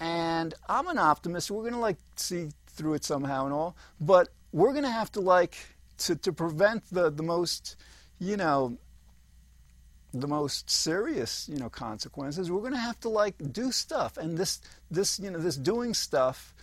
and 0.00 0.54
I'm 0.68 0.88
an 0.88 0.98
optimist. 0.98 1.50
We're 1.50 1.62
going 1.62 1.74
to 1.74 1.78
like 1.78 1.98
see 2.16 2.48
through 2.66 2.94
it 2.94 3.04
somehow 3.04 3.44
and 3.44 3.54
all, 3.54 3.76
but 4.00 4.28
we're 4.52 4.72
going 4.72 4.84
to 4.84 4.90
have 4.90 5.10
to 5.12 5.20
like 5.20 5.56
to 5.98 6.16
to 6.16 6.32
prevent 6.32 6.84
the 6.90 7.10
the 7.10 7.22
most, 7.22 7.76
you 8.18 8.36
know, 8.36 8.76
the 10.20 10.28
most 10.28 10.70
serious, 10.70 11.48
you 11.48 11.58
know, 11.58 11.68
consequences, 11.68 12.50
we're 12.50 12.60
going 12.60 12.72
to 12.72 12.78
have 12.78 13.00
to 13.00 13.08
like 13.08 13.34
do 13.52 13.72
stuff, 13.72 14.16
and 14.16 14.36
this, 14.36 14.60
this, 14.90 15.18
you 15.18 15.30
know, 15.30 15.38
this 15.38 15.56
doing 15.56 15.94
stuff 15.94 16.54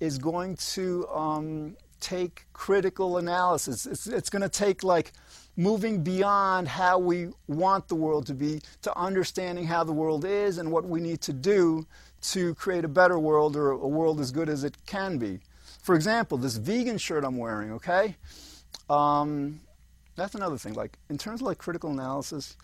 is 0.00 0.18
going 0.18 0.56
to 0.56 1.06
um, 1.08 1.76
take 2.00 2.46
critical 2.52 3.18
analysis. 3.18 3.86
It's, 3.86 4.06
it's 4.06 4.30
going 4.30 4.42
to 4.42 4.48
take 4.48 4.84
like 4.84 5.12
moving 5.56 6.02
beyond 6.02 6.68
how 6.68 6.98
we 6.98 7.28
want 7.48 7.88
the 7.88 7.94
world 7.94 8.26
to 8.26 8.34
be 8.34 8.60
to 8.82 8.96
understanding 8.96 9.66
how 9.66 9.82
the 9.82 9.92
world 9.92 10.24
is 10.24 10.58
and 10.58 10.70
what 10.70 10.84
we 10.84 11.00
need 11.00 11.20
to 11.22 11.32
do 11.32 11.86
to 12.20 12.54
create 12.54 12.84
a 12.84 12.88
better 12.88 13.18
world 13.18 13.56
or 13.56 13.70
a 13.70 13.88
world 13.88 14.20
as 14.20 14.30
good 14.30 14.48
as 14.48 14.64
it 14.64 14.76
can 14.86 15.18
be. 15.18 15.40
For 15.82 15.94
example, 15.94 16.38
this 16.38 16.56
vegan 16.56 16.98
shirt 16.98 17.24
I'm 17.24 17.38
wearing, 17.38 17.72
okay? 17.72 18.16
Um, 18.88 19.60
that's 20.16 20.34
another 20.34 20.58
thing. 20.58 20.74
Like 20.74 20.98
in 21.10 21.18
terms 21.18 21.40
of 21.40 21.46
like 21.46 21.58
critical 21.58 21.90
analysis, 21.90 22.56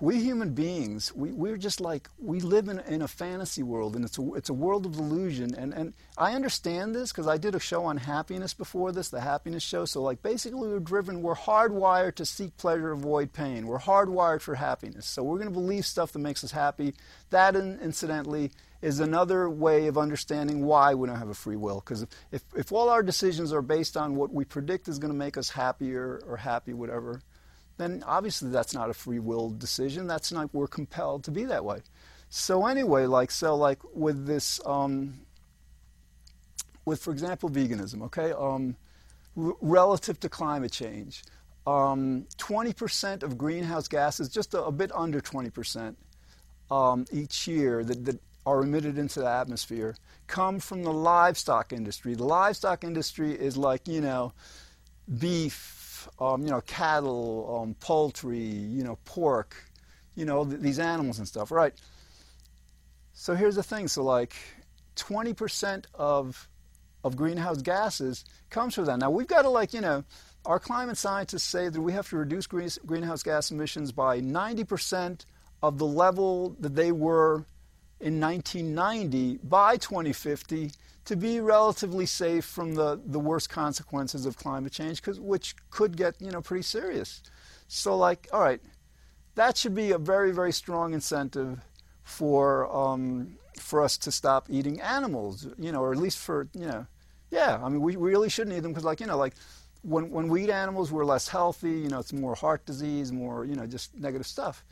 we 0.00 0.20
human 0.20 0.54
beings, 0.54 1.12
we, 1.14 1.32
we're 1.32 1.56
just 1.56 1.80
like, 1.80 2.08
we 2.18 2.40
live 2.40 2.68
in, 2.68 2.78
in 2.80 3.02
a 3.02 3.08
fantasy 3.08 3.62
world, 3.62 3.96
and 3.96 4.04
it's 4.04 4.18
a, 4.18 4.34
it's 4.34 4.48
a 4.48 4.54
world 4.54 4.86
of 4.86 4.96
illusion. 4.96 5.54
And, 5.54 5.74
and 5.74 5.94
I 6.16 6.34
understand 6.34 6.94
this 6.94 7.10
because 7.10 7.26
I 7.26 7.36
did 7.36 7.54
a 7.54 7.60
show 7.60 7.84
on 7.84 7.96
happiness 7.96 8.54
before 8.54 8.92
this, 8.92 9.08
the 9.08 9.20
happiness 9.20 9.62
show. 9.62 9.84
So, 9.84 10.02
like, 10.02 10.22
basically, 10.22 10.68
we're 10.68 10.80
driven, 10.80 11.22
we're 11.22 11.34
hardwired 11.34 12.14
to 12.16 12.26
seek 12.26 12.56
pleasure, 12.56 12.92
avoid 12.92 13.32
pain. 13.32 13.66
We're 13.66 13.78
hardwired 13.78 14.40
for 14.40 14.54
happiness. 14.54 15.06
So, 15.06 15.22
we're 15.22 15.38
going 15.38 15.48
to 15.48 15.54
believe 15.54 15.84
stuff 15.84 16.12
that 16.12 16.20
makes 16.20 16.44
us 16.44 16.52
happy. 16.52 16.94
That, 17.30 17.56
incidentally, 17.56 18.52
is 18.80 19.00
another 19.00 19.50
way 19.50 19.88
of 19.88 19.98
understanding 19.98 20.64
why 20.64 20.94
we 20.94 21.08
don't 21.08 21.18
have 21.18 21.28
a 21.28 21.34
free 21.34 21.56
will. 21.56 21.80
Because 21.80 22.06
if, 22.30 22.42
if 22.54 22.70
all 22.70 22.88
our 22.88 23.02
decisions 23.02 23.52
are 23.52 23.62
based 23.62 23.96
on 23.96 24.14
what 24.14 24.32
we 24.32 24.44
predict 24.44 24.86
is 24.86 24.98
going 24.98 25.12
to 25.12 25.18
make 25.18 25.36
us 25.36 25.50
happier 25.50 26.22
or 26.26 26.36
happy, 26.36 26.72
whatever, 26.72 27.20
then 27.78 28.02
obviously 28.06 28.50
that's 28.50 28.74
not 28.74 28.90
a 28.90 28.94
free 28.94 29.20
will 29.20 29.50
decision. 29.50 30.06
That's 30.06 30.30
not 30.32 30.52
we're 30.52 30.66
compelled 30.66 31.24
to 31.24 31.30
be 31.30 31.44
that 31.44 31.64
way. 31.64 31.78
So 32.28 32.66
anyway, 32.66 33.06
like 33.06 33.30
so, 33.30 33.56
like 33.56 33.78
with 33.94 34.26
this, 34.26 34.60
um, 34.66 35.20
with 36.84 37.00
for 37.02 37.12
example, 37.12 37.48
veganism. 37.48 38.02
Okay, 38.02 38.32
um, 38.32 38.76
r- 39.36 39.54
relative 39.60 40.20
to 40.20 40.28
climate 40.28 40.72
change, 40.72 41.22
um, 41.66 42.26
20% 42.36 43.22
of 43.22 43.38
greenhouse 43.38 43.88
gases, 43.88 44.28
just 44.28 44.54
a, 44.54 44.62
a 44.64 44.72
bit 44.72 44.90
under 44.94 45.20
20% 45.20 45.94
um, 46.70 47.06
each 47.12 47.46
year 47.46 47.84
that, 47.84 48.04
that 48.04 48.20
are 48.44 48.62
emitted 48.62 48.98
into 48.98 49.20
the 49.20 49.28
atmosphere, 49.28 49.94
come 50.26 50.58
from 50.58 50.82
the 50.82 50.92
livestock 50.92 51.72
industry. 51.72 52.14
The 52.14 52.24
livestock 52.24 52.84
industry 52.84 53.32
is 53.32 53.56
like 53.56 53.86
you 53.86 54.00
know, 54.00 54.32
beef 55.18 55.77
um, 56.18 56.42
you 56.42 56.50
know, 56.50 56.60
cattle, 56.62 57.60
um, 57.62 57.74
poultry, 57.80 58.38
you 58.38 58.84
know, 58.84 58.98
pork, 59.04 59.56
you 60.14 60.24
know, 60.24 60.44
th- 60.44 60.60
these 60.60 60.78
animals 60.78 61.18
and 61.18 61.26
stuff, 61.26 61.50
right? 61.50 61.72
So 63.12 63.34
here's 63.34 63.56
the 63.56 63.62
thing. 63.62 63.88
So 63.88 64.02
like 64.02 64.34
20% 64.96 65.86
of 65.94 66.48
of 67.04 67.16
greenhouse 67.16 67.62
gases 67.62 68.24
comes 68.50 68.74
from 68.74 68.84
that. 68.86 68.98
Now 68.98 69.10
we've 69.10 69.26
got 69.26 69.42
to 69.42 69.50
like, 69.50 69.72
you 69.72 69.80
know, 69.80 70.04
our 70.44 70.58
climate 70.58 70.96
scientists 70.96 71.44
say 71.44 71.68
that 71.68 71.80
we 71.80 71.92
have 71.92 72.08
to 72.10 72.16
reduce 72.16 72.46
green, 72.46 72.68
greenhouse 72.86 73.22
gas 73.22 73.50
emissions 73.50 73.92
by 73.92 74.20
90% 74.20 75.24
of 75.62 75.78
the 75.78 75.86
level 75.86 76.56
that 76.60 76.74
they 76.74 76.92
were 76.92 77.44
in 78.00 78.20
1990 78.20 79.38
by 79.42 79.76
2050 79.76 80.70
to 81.04 81.16
be 81.16 81.40
relatively 81.40 82.04
safe 82.04 82.44
from 82.44 82.74
the, 82.74 83.00
the 83.06 83.18
worst 83.18 83.48
consequences 83.48 84.26
of 84.26 84.36
climate 84.36 84.72
change, 84.72 85.00
which 85.06 85.54
could 85.70 85.96
get 85.96 86.20
you 86.20 86.30
know 86.30 86.42
pretty 86.42 86.62
serious. 86.62 87.22
So 87.66 87.96
like, 87.96 88.28
all 88.32 88.40
right, 88.40 88.60
that 89.34 89.56
should 89.56 89.74
be 89.74 89.92
a 89.92 89.98
very 89.98 90.32
very 90.32 90.52
strong 90.52 90.92
incentive 90.92 91.60
for 92.04 92.70
um, 92.74 93.36
for 93.58 93.82
us 93.82 93.96
to 93.98 94.12
stop 94.12 94.46
eating 94.50 94.80
animals, 94.80 95.46
you 95.58 95.72
know, 95.72 95.80
or 95.80 95.92
at 95.92 95.98
least 95.98 96.18
for 96.18 96.48
you 96.52 96.66
know, 96.66 96.86
yeah. 97.30 97.58
I 97.62 97.68
mean, 97.68 97.80
we 97.80 97.96
really 97.96 98.28
shouldn't 98.28 98.56
eat 98.56 98.60
them 98.60 98.72
because 98.72 98.84
like 98.84 99.00
you 99.00 99.06
know 99.06 99.18
like. 99.18 99.34
When, 99.82 100.10
when 100.10 100.26
we 100.26 100.42
eat 100.42 100.50
animals, 100.50 100.90
we're 100.90 101.04
less 101.04 101.28
healthy. 101.28 101.70
You 101.70 101.88
know, 101.88 102.00
it's 102.00 102.12
more 102.12 102.34
heart 102.34 102.66
disease, 102.66 103.12
more 103.12 103.44
you 103.44 103.54
know, 103.54 103.64
just 103.64 103.96
negative 103.96 104.26
stuff. 104.26 104.64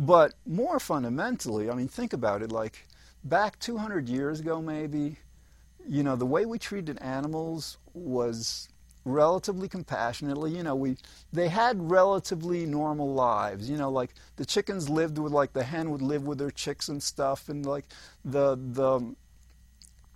But 0.00 0.32
more 0.46 0.80
fundamentally, 0.80 1.68
I 1.70 1.74
mean, 1.74 1.86
think 1.86 2.14
about 2.14 2.40
it. 2.40 2.50
Like 2.50 2.86
back 3.22 3.58
200 3.58 4.08
years 4.08 4.40
ago, 4.40 4.62
maybe, 4.62 5.18
you 5.86 6.02
know, 6.02 6.16
the 6.16 6.24
way 6.24 6.46
we 6.46 6.58
treated 6.58 6.96
animals 7.02 7.76
was 7.92 8.70
relatively 9.04 9.68
compassionately. 9.68 10.56
You 10.56 10.62
know, 10.62 10.74
we 10.74 10.96
they 11.34 11.48
had 11.48 11.90
relatively 11.90 12.64
normal 12.64 13.12
lives. 13.12 13.68
You 13.68 13.76
know, 13.76 13.90
like 13.90 14.14
the 14.36 14.46
chickens 14.46 14.88
lived 14.88 15.18
with 15.18 15.32
like 15.32 15.52
the 15.52 15.64
hen 15.64 15.90
would 15.90 16.00
live 16.00 16.24
with 16.24 16.38
their 16.38 16.50
chicks 16.50 16.88
and 16.88 17.02
stuff, 17.02 17.50
and 17.50 17.66
like 17.66 17.84
the 18.24 18.56
the 18.56 19.14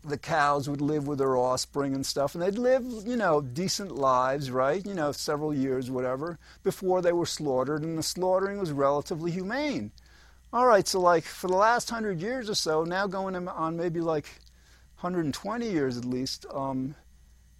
the 0.05 0.19
cows 0.19 0.69
would 0.69 0.81
live 0.81 1.07
with 1.07 1.19
their 1.19 1.37
offspring 1.37 1.95
and 1.95 2.05
stuff, 2.05 2.35
and 2.35 2.43
they'd 2.43 2.59
live, 2.59 2.85
you 3.07 3.17
know, 3.17 3.41
decent 3.41 3.93
lives, 3.93 4.51
right? 4.51 4.85
You 4.85 4.95
know, 4.95 5.13
several 5.13 5.55
years, 5.55 5.91
whatever, 5.91 6.39
before 6.63 7.03
they 7.03 7.13
were 7.13 7.27
slaughtered, 7.27 7.83
and 7.83 7.99
the 7.99 8.03
slaughtering 8.03 8.59
was 8.59 8.73
relatively 8.73 9.31
humane. 9.31 9.93
All 10.53 10.67
right, 10.67 10.87
so 10.87 11.01
like 11.01 11.25
for 11.25 11.49
the 11.49 11.57
last 11.57 11.91
hundred 11.91 12.21
years 12.21 12.49
or 12.49 12.55
so, 12.55 12.85
now 12.85 13.07
going 13.07 13.35
on 13.49 13.77
maybe 13.77 14.01
like 14.01 14.27
120 15.01 15.69
years 15.69 15.99
at 15.99 16.05
least, 16.05 16.47
um, 16.53 16.95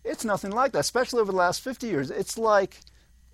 it's 0.05 0.25
nothing 0.25 0.53
like 0.53 0.73
that, 0.73 0.81
especially 0.81 1.21
over 1.21 1.33
the 1.33 1.39
last 1.39 1.61
50 1.61 1.87
years. 1.87 2.11
It's 2.11 2.39
like 2.39 2.79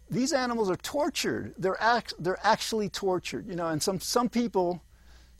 these 0.08 0.32
animals 0.32 0.70
are 0.70 0.76
tortured. 0.76 1.54
They're, 1.58 1.80
act, 1.80 2.14
they're 2.18 2.38
actually 2.42 2.88
tortured, 2.88 3.46
you 3.46 3.54
know, 3.54 3.68
and 3.68 3.82
some, 3.82 4.00
some 4.00 4.28
people, 4.28 4.82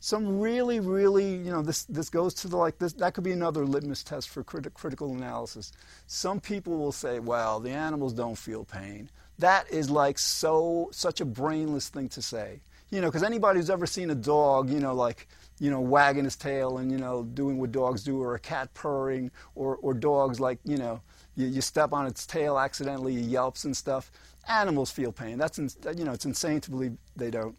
some 0.03 0.39
really, 0.39 0.79
really, 0.79 1.35
you 1.35 1.51
know, 1.51 1.61
this, 1.61 1.83
this 1.83 2.09
goes 2.09 2.33
to 2.33 2.47
the 2.47 2.57
like, 2.57 2.79
this, 2.79 2.93
that 2.93 3.13
could 3.13 3.23
be 3.23 3.33
another 3.33 3.65
litmus 3.67 4.03
test 4.03 4.29
for 4.29 4.43
criti- 4.43 4.73
critical 4.73 5.13
analysis. 5.13 5.71
Some 6.07 6.39
people 6.39 6.75
will 6.75 6.91
say, 6.91 7.19
well, 7.19 7.59
the 7.59 7.69
animals 7.69 8.11
don't 8.11 8.35
feel 8.35 8.65
pain. 8.65 9.11
That 9.37 9.71
is 9.71 9.91
like 9.91 10.17
so, 10.17 10.89
such 10.91 11.21
a 11.21 11.25
brainless 11.25 11.89
thing 11.89 12.09
to 12.09 12.21
say. 12.23 12.61
You 12.89 12.99
know, 12.99 13.09
because 13.09 13.21
anybody 13.21 13.59
who's 13.59 13.69
ever 13.69 13.85
seen 13.85 14.09
a 14.09 14.15
dog, 14.15 14.71
you 14.71 14.79
know, 14.79 14.95
like, 14.95 15.27
you 15.59 15.69
know, 15.69 15.79
wagging 15.79 16.23
his 16.23 16.35
tail 16.35 16.79
and, 16.79 16.91
you 16.91 16.97
know, 16.97 17.21
doing 17.21 17.59
what 17.59 17.71
dogs 17.71 18.03
do, 18.03 18.19
or 18.19 18.33
a 18.33 18.39
cat 18.39 18.73
purring, 18.73 19.29
or, 19.53 19.77
or 19.83 19.93
dogs 19.93 20.39
like, 20.39 20.57
you 20.65 20.77
know, 20.77 20.99
you, 21.35 21.45
you 21.45 21.61
step 21.61 21.93
on 21.93 22.07
its 22.07 22.25
tail 22.25 22.57
accidentally, 22.57 23.15
it 23.17 23.25
yelps 23.25 23.65
and 23.65 23.77
stuff. 23.77 24.11
Animals 24.47 24.89
feel 24.89 25.11
pain. 25.11 25.37
That's, 25.37 25.59
in, 25.59 25.69
you 25.95 26.05
know, 26.05 26.11
it's 26.11 26.25
insane 26.25 26.59
to 26.61 26.71
believe 26.71 26.97
they 27.15 27.29
don't. 27.29 27.55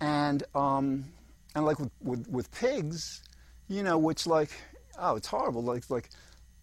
And, 0.00 0.44
um, 0.54 1.06
and 1.54 1.64
like 1.64 1.78
with, 1.78 1.90
with, 2.00 2.28
with 2.28 2.50
pigs, 2.52 3.22
you 3.68 3.82
know, 3.82 3.98
which 3.98 4.26
like, 4.26 4.50
oh, 4.98 5.16
it's 5.16 5.28
horrible. 5.28 5.62
Like, 5.62 5.88
like 5.90 6.10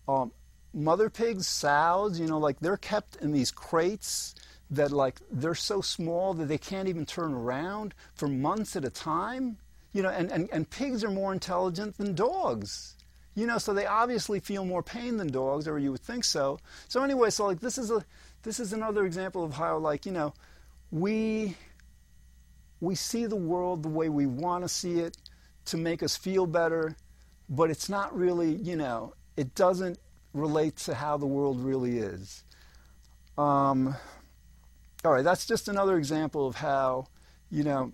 um, 0.08 0.32
mother 0.74 1.10
pigs, 1.10 1.48
sows, 1.48 2.20
you 2.20 2.28
know, 2.28 2.40
like 2.40 2.60
they're 2.60 2.78
kept 2.78 3.18
in 3.18 3.32
these 3.32 3.52
crates 3.52 4.36
that 4.72 4.92
like 4.92 5.20
they're 5.32 5.56
so 5.56 5.82
small 5.82 6.34
that 6.36 6.46
they 6.46 6.58
can't 6.58 6.88
even 6.88 7.06
turn 7.06 7.34
around 7.34 7.94
for 8.14 8.28
months 8.28 8.76
at 8.76 8.86
a 8.86 8.90
time. 8.90 9.58
You 9.92 10.04
know, 10.04 10.10
and, 10.10 10.32
and, 10.32 10.50
and 10.52 10.70
pigs 10.70 11.04
are 11.04 11.10
more 11.10 11.34
intelligent 11.34 11.98
than 11.98 12.14
dogs. 12.14 12.96
You 13.36 13.48
know, 13.48 13.58
so 13.58 13.74
they 13.74 13.86
obviously 13.86 14.40
feel 14.40 14.66
more 14.66 14.84
pain 14.84 15.18
than 15.18 15.32
dogs, 15.32 15.68
or 15.68 15.80
you 15.80 15.92
would 15.92 16.02
think 16.02 16.24
so. 16.24 16.60
So 16.88 17.04
anyway, 17.04 17.30
so 17.30 17.46
like 17.46 17.60
this 17.60 17.78
is 17.78 17.90
a 17.90 18.04
this 18.44 18.60
is 18.60 18.74
another 18.74 19.06
example 19.06 19.44
of 19.44 19.54
how 19.54 19.78
like, 19.78 20.06
you 20.06 20.12
know, 20.12 20.34
we 20.92 21.56
we 22.82 22.96
see 22.96 23.26
the 23.26 23.36
world 23.36 23.84
the 23.84 23.90
way 23.90 24.10
we 24.10 24.26
want 24.26 24.64
to 24.64 24.70
see 24.70 25.00
it 25.00 25.18
to 25.66 25.78
make 25.78 26.02
us 26.02 26.16
feel 26.16 26.46
better, 26.46 26.96
but 27.50 27.70
it's 27.70 27.90
not 27.90 28.16
really, 28.16 28.56
you 28.56 28.76
know, 28.76 29.14
it 29.38 29.54
doesn't 29.56 30.00
relate 30.34 30.78
to 30.78 30.94
how 30.94 31.18
the 31.18 31.26
world 31.26 31.60
really 31.60 32.00
is. 32.00 32.44
Um, 33.38 33.96
all 35.04 35.14
right, 35.14 35.24
that's 35.24 35.46
just 35.46 35.68
another 35.68 35.98
example 35.98 36.48
of 36.48 36.56
how, 36.56 37.08
you 37.50 37.64
know, 37.64 37.94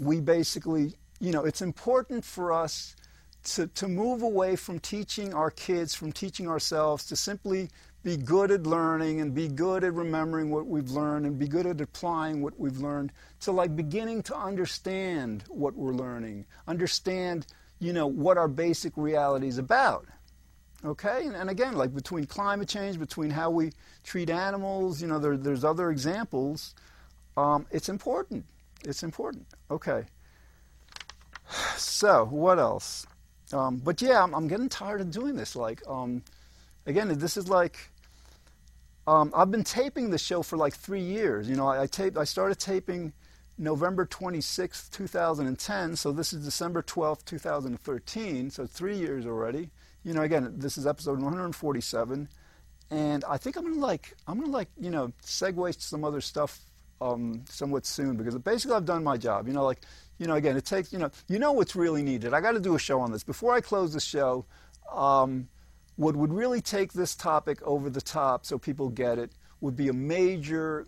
we 0.00 0.20
basically, 0.20 0.94
you 1.20 1.32
know, 1.32 1.44
it's 1.44 1.62
important 1.62 2.24
for 2.24 2.52
us 2.52 2.96
to, 3.44 3.66
to 3.68 3.88
move 3.88 4.22
away 4.22 4.56
from 4.56 4.78
teaching 4.78 5.32
our 5.32 5.50
kids, 5.50 5.94
from 5.94 6.12
teaching 6.12 6.48
ourselves, 6.48 7.06
to 7.06 7.16
simply 7.16 7.68
be 8.02 8.16
good 8.16 8.50
at 8.50 8.66
learning 8.66 9.20
and 9.20 9.34
be 9.34 9.48
good 9.48 9.82
at 9.84 9.92
remembering 9.92 10.50
what 10.50 10.66
we've 10.66 10.90
learned 10.90 11.26
and 11.26 11.38
be 11.38 11.48
good 11.48 11.66
at 11.66 11.80
applying 11.80 12.42
what 12.42 12.58
we've 12.58 12.78
learned 12.78 13.12
to 13.40 13.52
like 13.52 13.74
beginning 13.74 14.22
to 14.22 14.36
understand 14.36 15.44
what 15.48 15.74
we're 15.74 15.92
learning, 15.92 16.46
understand, 16.66 17.46
you 17.80 17.92
know, 17.92 18.06
what 18.06 18.38
our 18.38 18.48
basic 18.48 18.96
reality 18.96 19.48
is 19.48 19.58
about. 19.58 20.06
Okay, 20.84 21.26
and, 21.26 21.34
and, 21.34 21.50
again, 21.50 21.74
like 21.74 21.92
between 21.92 22.24
climate 22.24 22.68
change, 22.68 23.00
between 23.00 23.30
how 23.30 23.50
we 23.50 23.72
treat 24.04 24.30
animals, 24.30 25.02
you 25.02 25.08
know, 25.08 25.18
there, 25.18 25.36
there's 25.36 25.64
other 25.64 25.90
examples. 25.90 26.76
Um, 27.36 27.66
it's 27.72 27.88
important. 27.88 28.44
It's 28.84 29.02
important. 29.02 29.46
Okay. 29.70 30.04
So, 31.76 32.26
what 32.26 32.58
else? 32.58 33.06
Um, 33.52 33.78
but 33.78 34.02
yeah, 34.02 34.22
I'm, 34.22 34.34
I'm, 34.34 34.46
getting 34.46 34.68
tired 34.68 35.00
of 35.00 35.10
doing 35.10 35.34
this. 35.34 35.56
Like, 35.56 35.80
um, 35.88 36.22
again, 36.88 37.16
this 37.18 37.36
is 37.36 37.48
like, 37.48 37.76
um, 39.06 39.32
I've 39.34 39.50
been 39.50 39.64
taping 39.64 40.10
the 40.10 40.18
show 40.18 40.42
for 40.42 40.56
like 40.56 40.74
three 40.74 41.00
years. 41.00 41.48
You 41.48 41.54
know, 41.54 41.68
I, 41.68 41.82
I 41.82 41.86
taped, 41.86 42.18
I 42.18 42.24
started 42.24 42.58
taping 42.58 43.12
November 43.56 44.04
26th, 44.06 44.90
2010. 44.90 45.94
So 45.94 46.10
this 46.10 46.32
is 46.32 46.44
December 46.44 46.82
12th, 46.82 47.24
2013. 47.24 48.50
So 48.50 48.66
three 48.66 48.96
years 48.96 49.24
already 49.24 49.70
you 50.04 50.14
know, 50.14 50.22
again, 50.22 50.54
this 50.56 50.78
is 50.78 50.86
episode 50.86 51.20
147, 51.20 52.28
and 52.90 53.24
I 53.24 53.36
think 53.36 53.56
I'm 53.56 53.64
gonna 53.64 53.76
like, 53.76 54.14
I'm 54.26 54.40
gonna 54.40 54.50
like, 54.50 54.68
you 54.80 54.90
know, 54.90 55.12
segue 55.22 55.74
to 55.74 55.82
some 55.82 56.04
other 56.04 56.20
stuff 56.20 56.58
um, 57.00 57.44
somewhat 57.48 57.84
soon 57.84 58.16
because 58.16 58.34
basically 58.38 58.76
I've 58.76 58.86
done 58.86 59.04
my 59.04 59.16
job. 59.16 59.46
You 59.46 59.52
know, 59.52 59.64
like, 59.64 59.82
you 60.18 60.26
know, 60.26 60.34
again, 60.34 60.56
it 60.56 60.64
takes, 60.64 60.92
you 60.92 60.98
know, 60.98 61.10
you 61.28 61.38
know 61.38 61.52
what's 61.52 61.76
really 61.76 62.02
needed. 62.02 62.32
I 62.32 62.40
got 62.40 62.52
to 62.52 62.60
do 62.60 62.74
a 62.74 62.78
show 62.78 63.00
on 63.00 63.12
this 63.12 63.22
before 63.22 63.52
I 63.52 63.60
close 63.60 63.92
the 63.92 64.00
show. 64.00 64.46
Um, 64.90 65.48
what 65.98 66.14
would 66.14 66.32
really 66.32 66.60
take 66.60 66.92
this 66.92 67.16
topic 67.16 67.60
over 67.62 67.90
the 67.90 68.00
top 68.00 68.46
so 68.46 68.56
people 68.56 68.88
get 68.88 69.18
it 69.18 69.32
would 69.60 69.76
be 69.76 69.88
a 69.88 69.92
major 69.92 70.86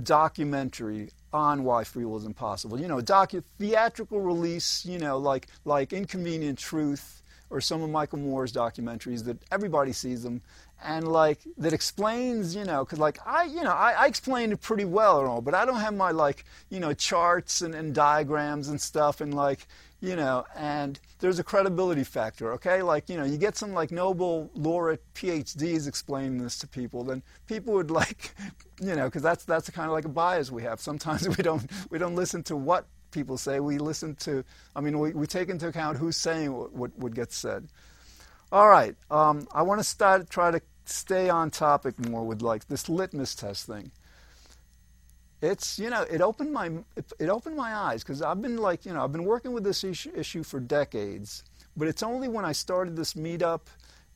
documentary 0.00 1.10
on 1.32 1.64
why 1.64 1.82
free 1.82 2.04
will 2.04 2.16
is 2.16 2.24
impossible. 2.24 2.80
You 2.80 2.86
know, 2.86 2.98
a 2.98 3.02
docu- 3.02 3.42
theatrical 3.58 4.20
release. 4.20 4.86
You 4.86 5.00
know, 5.00 5.18
like 5.18 5.48
like 5.64 5.92
Inconvenient 5.92 6.56
Truth 6.56 7.22
or 7.50 7.60
some 7.60 7.82
of 7.82 7.90
Michael 7.90 8.20
Moore's 8.20 8.52
documentaries 8.52 9.24
that 9.24 9.38
everybody 9.50 9.92
sees 9.92 10.22
them 10.22 10.40
and 10.84 11.08
like 11.08 11.40
that 11.56 11.72
explains 11.72 12.54
you 12.54 12.64
know 12.64 12.84
because 12.84 12.98
like 12.98 13.18
i 13.26 13.44
you 13.44 13.62
know 13.62 13.72
I, 13.72 13.92
I 13.92 14.06
explained 14.06 14.52
it 14.52 14.60
pretty 14.60 14.84
well 14.84 15.20
and 15.20 15.28
all 15.28 15.40
but 15.40 15.54
i 15.54 15.64
don't 15.64 15.80
have 15.80 15.94
my 15.94 16.10
like 16.10 16.44
you 16.70 16.80
know 16.80 16.92
charts 16.94 17.62
and, 17.62 17.74
and 17.74 17.94
diagrams 17.94 18.68
and 18.68 18.80
stuff 18.80 19.20
and 19.20 19.34
like 19.34 19.66
you 20.00 20.16
know 20.16 20.44
and 20.56 21.00
there's 21.20 21.38
a 21.38 21.44
credibility 21.44 22.04
factor 22.04 22.52
okay 22.52 22.82
like 22.82 23.08
you 23.08 23.16
know 23.16 23.24
you 23.24 23.38
get 23.38 23.56
some 23.56 23.72
like 23.72 23.90
nobel 23.90 24.50
laureate 24.54 25.02
phds 25.14 25.88
explaining 25.88 26.38
this 26.38 26.58
to 26.58 26.68
people 26.68 27.02
then 27.02 27.22
people 27.46 27.74
would 27.74 27.90
like 27.90 28.34
you 28.80 28.94
know 28.94 29.06
because 29.06 29.22
that's 29.22 29.44
that's 29.44 29.70
kind 29.70 29.86
of 29.86 29.92
like 29.92 30.04
a 30.04 30.08
bias 30.08 30.52
we 30.52 30.62
have 30.62 30.80
sometimes 30.80 31.26
we 31.36 31.42
don't 31.42 31.70
we 31.90 31.98
don't 31.98 32.14
listen 32.14 32.42
to 32.42 32.56
what 32.56 32.86
people 33.14 33.38
say. 33.38 33.60
We 33.60 33.78
listen 33.78 34.16
to, 34.16 34.44
I 34.76 34.82
mean, 34.82 34.98
we, 34.98 35.12
we 35.12 35.26
take 35.26 35.48
into 35.48 35.68
account 35.68 35.96
who's 35.96 36.16
saying 36.16 36.48
what 36.48 37.14
gets 37.14 37.36
said. 37.36 37.68
All 38.52 38.68
right, 38.68 38.94
um, 39.10 39.48
I 39.52 39.62
want 39.62 39.80
to 39.80 39.84
start 39.84 40.28
try 40.28 40.50
to 40.50 40.60
stay 40.84 41.28
on 41.28 41.50
topic 41.50 41.98
more 42.08 42.24
with 42.24 42.42
like 42.42 42.68
this 42.68 42.88
litmus 42.88 43.34
test 43.34 43.66
thing. 43.66 43.90
It's 45.42 45.78
you 45.78 45.90
know 45.90 46.02
it 46.02 46.20
opened 46.20 46.52
my 46.52 46.70
it, 46.96 47.28
opened 47.28 47.56
my 47.56 47.74
eyes 47.74 48.02
because 48.02 48.22
I've 48.22 48.40
been 48.40 48.56
like 48.56 48.86
you 48.86 48.94
know 48.94 49.04
I've 49.04 49.12
been 49.12 49.24
working 49.24 49.52
with 49.52 49.64
this 49.64 49.84
issue, 49.84 50.10
issue 50.14 50.42
for 50.42 50.60
decades, 50.60 51.44
but 51.76 51.88
it's 51.88 52.02
only 52.02 52.28
when 52.28 52.44
I 52.44 52.52
started 52.52 52.96
this 52.96 53.14
meetup 53.14 53.60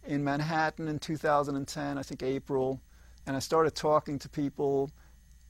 in 0.06 0.24
Manhattan 0.24 0.88
in 0.88 0.98
2010, 0.98 1.98
I 1.98 2.02
think 2.02 2.22
April, 2.22 2.80
and 3.26 3.36
I 3.36 3.40
started 3.40 3.74
talking 3.74 4.18
to 4.20 4.28
people, 4.28 4.90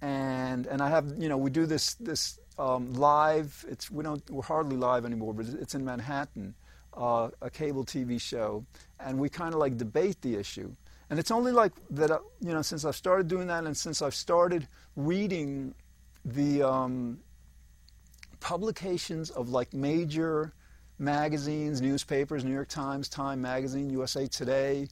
and 0.03 0.67
and 0.67 0.83
I 0.83 0.89
have 0.89 1.13
you 1.17 1.29
know 1.29 1.37
we 1.37 1.51
do 1.51 1.65
this 1.65 1.95
this 1.95 2.41
um, 2.59 2.93
live. 2.95 3.65
It's 3.69 3.91
we 3.91 4.03
don't 4.03 4.29
we're 4.31 4.43
hardly 4.43 4.77
live 4.77 5.05
anymore, 5.05 5.33
but 5.33 5.47
it's 5.47 5.77
in 5.77 5.85
Manhattan, 5.85 6.55
uh, 6.95 7.29
a 7.41 7.51
cable 7.51 7.85
TV 7.85 8.21
show, 8.21 8.65
and 8.99 9.19
we 9.19 9.29
kind 9.29 9.55
of 9.55 9.61
like 9.61 9.77
debate 9.77 10.21
the 10.23 10.35
issue. 10.35 10.75
And 11.11 11.19
it's 11.19 11.31
only 11.31 11.53
like 11.53 11.73
that, 11.91 12.11
uh, 12.11 12.19
you 12.41 12.53
know, 12.53 12.63
since 12.63 12.85
I've 12.85 12.97
started 12.97 13.29
doing 13.29 13.47
that, 13.47 13.65
and 13.65 13.77
since 13.77 14.03
I've 14.03 14.15
started 14.15 14.69
reading 14.97 15.75
the 16.25 16.63
um, 16.63 17.21
publications 18.41 19.31
of 19.31 19.49
like 19.49 19.73
major 19.73 20.53
magazines, 20.99 21.81
newspapers, 21.81 22.45
New 22.45 22.53
York 22.53 22.69
Times, 22.69 23.09
Time 23.09 23.41
Magazine, 23.41 23.89
USA 23.91 24.27
Today, 24.27 24.89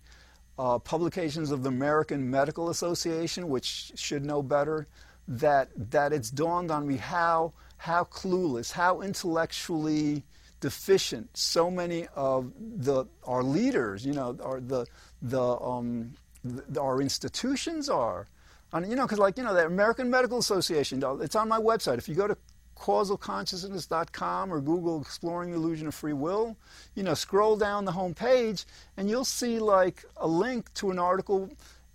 uh, 0.58 0.78
publications 0.78 1.50
of 1.50 1.62
the 1.62 1.68
American 1.68 2.30
Medical 2.30 2.70
Association, 2.70 3.48
which 3.48 3.92
should 3.94 4.24
know 4.24 4.42
better, 4.42 4.86
that 5.28 5.68
that 5.90 6.12
it's 6.12 6.30
dawned 6.30 6.70
on 6.70 6.86
me 6.86 6.96
how 6.96 7.52
how 7.78 8.04
clueless, 8.04 8.72
how 8.72 9.02
intellectually 9.02 10.22
deficient 10.60 11.28
so 11.36 11.70
many 11.70 12.06
of 12.14 12.52
the 12.58 13.04
our 13.24 13.42
leaders, 13.42 14.06
you 14.06 14.12
know, 14.12 14.36
are 14.42 14.60
the 14.60 14.86
the, 15.22 15.40
um, 15.60 16.12
the 16.44 16.80
our 16.80 17.00
institutions 17.00 17.88
are. 17.88 18.26
And, 18.72 18.88
you 18.88 18.96
know, 18.96 19.04
because 19.04 19.18
like 19.18 19.38
you 19.38 19.44
know, 19.44 19.54
the 19.54 19.66
American 19.66 20.10
Medical 20.10 20.38
Association, 20.38 21.02
it's 21.20 21.36
on 21.36 21.48
my 21.48 21.58
website. 21.58 21.98
If 21.98 22.08
you 22.08 22.14
go 22.14 22.26
to 22.26 22.36
causalconsciousness.com 22.78 24.52
or 24.52 24.60
Google 24.60 25.00
Exploring 25.00 25.50
the 25.50 25.56
Illusion 25.56 25.86
of 25.86 25.94
Free 25.94 26.12
Will, 26.12 26.56
you 26.94 27.02
know, 27.02 27.14
scroll 27.14 27.56
down 27.56 27.84
the 27.84 27.92
home 27.92 28.14
page 28.14 28.64
and 28.96 29.08
you'll 29.08 29.24
see 29.24 29.58
like 29.58 30.04
a 30.18 30.28
link 30.28 30.72
to 30.74 30.90
an 30.90 30.98
article 30.98 31.50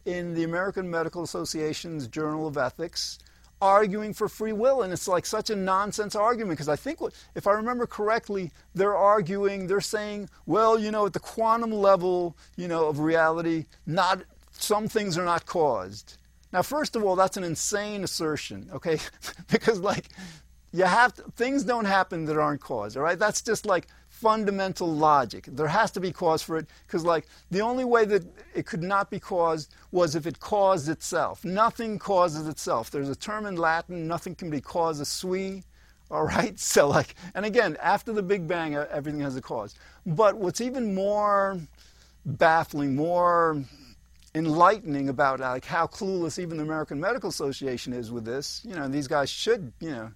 in 0.05 0.33
the 0.33 0.43
American 0.43 0.89
Medical 0.89 1.23
Association's 1.23 2.07
Journal 2.07 2.47
of 2.47 2.57
Ethics 2.57 3.19
arguing 3.61 4.13
for 4.13 4.27
free 4.27 4.53
will 4.53 4.81
and 4.81 4.91
it's 4.91 5.07
like 5.07 5.25
such 5.25 5.49
a 5.51 5.55
nonsense 5.55 6.15
argument 6.15 6.57
because 6.57 6.67
i 6.67 6.75
think 6.75 6.99
if 7.35 7.45
i 7.45 7.51
remember 7.51 7.85
correctly 7.85 8.51
they're 8.73 8.97
arguing 8.97 9.67
they're 9.67 9.79
saying 9.79 10.27
well 10.47 10.79
you 10.79 10.89
know 10.89 11.05
at 11.05 11.13
the 11.13 11.19
quantum 11.19 11.71
level 11.71 12.35
you 12.57 12.67
know 12.67 12.87
of 12.87 12.99
reality 12.99 13.65
not 13.85 14.23
some 14.61 14.87
things 14.87 15.17
are 15.17 15.25
not 15.25 15.45
caused. 15.45 16.17
Now 16.53 16.61
first 16.61 16.95
of 16.95 17.03
all 17.03 17.15
that's 17.15 17.37
an 17.37 17.43
insane 17.43 18.03
assertion 18.03 18.69
okay? 18.73 18.99
Because 19.51 19.79
like 19.79 20.05
you 20.73 20.85
have 20.85 21.13
to, 21.15 21.23
things 21.35 21.63
don't 21.63 21.85
happen 21.85 22.25
that 22.25 22.37
aren't 22.37 22.61
caused 22.61 22.97
all 22.97 23.03
right? 23.03 23.19
That's 23.19 23.41
just 23.41 23.65
like 23.65 23.87
fundamental 24.21 24.87
logic. 24.87 25.45
There 25.47 25.67
has 25.67 25.89
to 25.91 25.99
be 25.99 26.11
cause 26.11 26.43
for 26.43 26.57
it 26.57 26.67
because, 26.85 27.03
like, 27.03 27.25
the 27.49 27.61
only 27.61 27.85
way 27.85 28.05
that 28.05 28.23
it 28.53 28.67
could 28.67 28.83
not 28.83 29.09
be 29.09 29.19
caused 29.19 29.73
was 29.91 30.13
if 30.13 30.27
it 30.27 30.39
caused 30.39 30.89
itself. 30.89 31.43
Nothing 31.43 31.97
causes 31.97 32.47
itself. 32.47 32.91
There's 32.91 33.09
a 33.09 33.15
term 33.15 33.47
in 33.47 33.55
Latin, 33.55 34.07
nothing 34.07 34.35
can 34.35 34.51
be 34.51 34.61
causa 34.61 35.05
sui. 35.05 35.63
All 36.11 36.23
right? 36.23 36.57
So, 36.59 36.87
like, 36.87 37.15
and 37.33 37.45
again, 37.45 37.77
after 37.81 38.13
the 38.13 38.21
Big 38.21 38.47
Bang, 38.47 38.75
everything 38.75 39.21
has 39.21 39.35
a 39.35 39.41
cause. 39.41 39.75
But 40.05 40.37
what's 40.37 40.61
even 40.61 40.93
more 40.93 41.59
baffling, 42.25 42.95
more 42.95 43.63
enlightening 44.35 45.09
about 45.09 45.39
like 45.39 45.65
how 45.65 45.87
clueless 45.87 46.39
even 46.39 46.57
the 46.57 46.63
American 46.63 46.99
Medical 46.99 47.29
Association 47.29 47.91
is 47.91 48.11
with 48.11 48.23
this, 48.23 48.61
you 48.63 48.75
know, 48.75 48.87
these 48.87 49.07
guys 49.07 49.29
should, 49.29 49.73
you 49.79 49.91
know, 49.91 50.11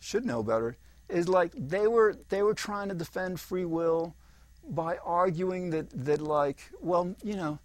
should 0.00 0.26
know 0.26 0.42
better 0.42 0.76
is 1.12 1.28
like 1.28 1.52
they 1.56 1.86
were 1.86 2.16
they 2.28 2.42
were 2.42 2.54
trying 2.54 2.88
to 2.88 2.94
defend 2.94 3.38
free 3.38 3.64
will 3.64 4.14
by 4.68 4.96
arguing 4.98 5.70
that 5.70 5.90
that 5.90 6.20
like 6.20 6.60
well 6.80 7.14
you 7.22 7.34
know 7.36 7.58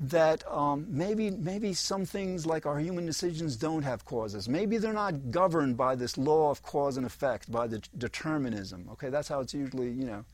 that 0.00 0.42
um, 0.50 0.86
maybe 0.88 1.30
maybe 1.30 1.74
some 1.74 2.06
things 2.06 2.46
like 2.46 2.64
our 2.64 2.78
human 2.78 3.04
decisions 3.04 3.56
don't 3.56 3.82
have 3.82 4.06
causes. 4.06 4.48
Maybe 4.48 4.78
they're 4.78 4.94
not 4.94 5.30
governed 5.30 5.76
by 5.76 5.94
this 5.94 6.16
law 6.16 6.50
of 6.50 6.62
cause 6.62 6.96
and 6.96 7.04
effect, 7.04 7.52
by 7.52 7.66
the 7.66 7.82
determinism. 7.98 8.88
Okay, 8.92 9.10
that's 9.10 9.28
how 9.28 9.40
it's 9.40 9.52
usually 9.52 9.90
you 9.90 10.06
know 10.06 10.24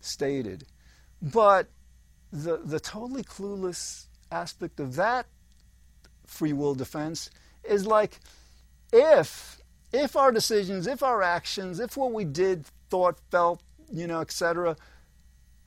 stated. 0.00 0.64
But 1.22 1.68
the, 2.30 2.58
the 2.58 2.78
totally 2.78 3.24
clueless 3.24 4.06
aspect 4.30 4.80
of 4.80 4.96
that 4.96 5.26
free 6.26 6.52
will 6.52 6.74
defense 6.74 7.30
is 7.64 7.86
like 7.86 8.20
if 8.92 9.59
if 9.92 10.16
our 10.16 10.32
decisions, 10.32 10.86
if 10.86 11.02
our 11.02 11.22
actions, 11.22 11.80
if 11.80 11.96
what 11.96 12.12
we 12.12 12.24
did, 12.24 12.64
thought, 12.90 13.18
felt, 13.30 13.62
you 13.92 14.06
know, 14.06 14.20
etc., 14.20 14.76